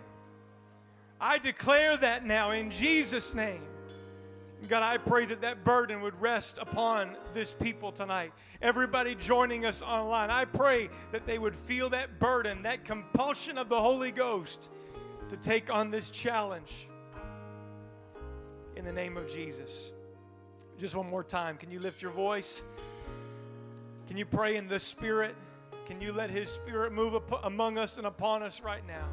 I 1.22 1.38
declare 1.38 1.98
that 1.98 2.26
now 2.26 2.52
in 2.52 2.72
Jesus' 2.72 3.34
name. 3.34 3.62
God, 4.68 4.84
I 4.84 4.98
pray 4.98 5.26
that 5.26 5.42
that 5.42 5.64
burden 5.64 6.02
would 6.02 6.20
rest 6.20 6.58
upon 6.60 7.16
this 7.34 7.54
people 7.54 7.94
tonight. 7.94 8.34
Everybody 8.62 9.16
joining 9.16 9.66
us 9.66 9.82
online, 9.82 10.30
I 10.30 10.44
pray 10.44 10.90
that 11.14 11.26
they 11.26 11.40
would 11.40 11.56
feel 11.56 11.90
that 11.92 12.20
burden, 12.20 12.64
that 12.64 12.84
compulsion 12.84 13.58
of 13.58 13.70
the 13.70 13.80
Holy 13.80 14.12
Ghost 14.12 14.70
to 15.30 15.38
take 15.38 15.74
on 15.74 15.92
this 15.92 16.12
challenge 16.12 16.90
in 18.76 18.84
the 18.84 18.92
name 18.92 19.16
of 19.16 19.32
Jesus. 19.32 19.94
Just 20.78 20.96
one 20.96 21.10
more 21.10 21.24
time, 21.24 21.56
can 21.56 21.72
you 21.72 21.80
lift 21.80 22.02
your 22.02 22.12
voice? 22.12 22.62
Can 24.08 24.18
you 24.18 24.26
pray 24.26 24.58
in 24.58 24.68
the 24.68 24.80
Spirit? 24.80 25.36
Can 25.89 25.99
you 25.99 26.13
let 26.13 26.30
His 26.30 26.52
Spirit 26.52 26.93
move 26.93 27.19
among 27.43 27.80
us 27.80 27.97
and 27.97 28.06
upon 28.06 28.43
us 28.43 28.62
right 28.62 28.86
now? 28.86 29.08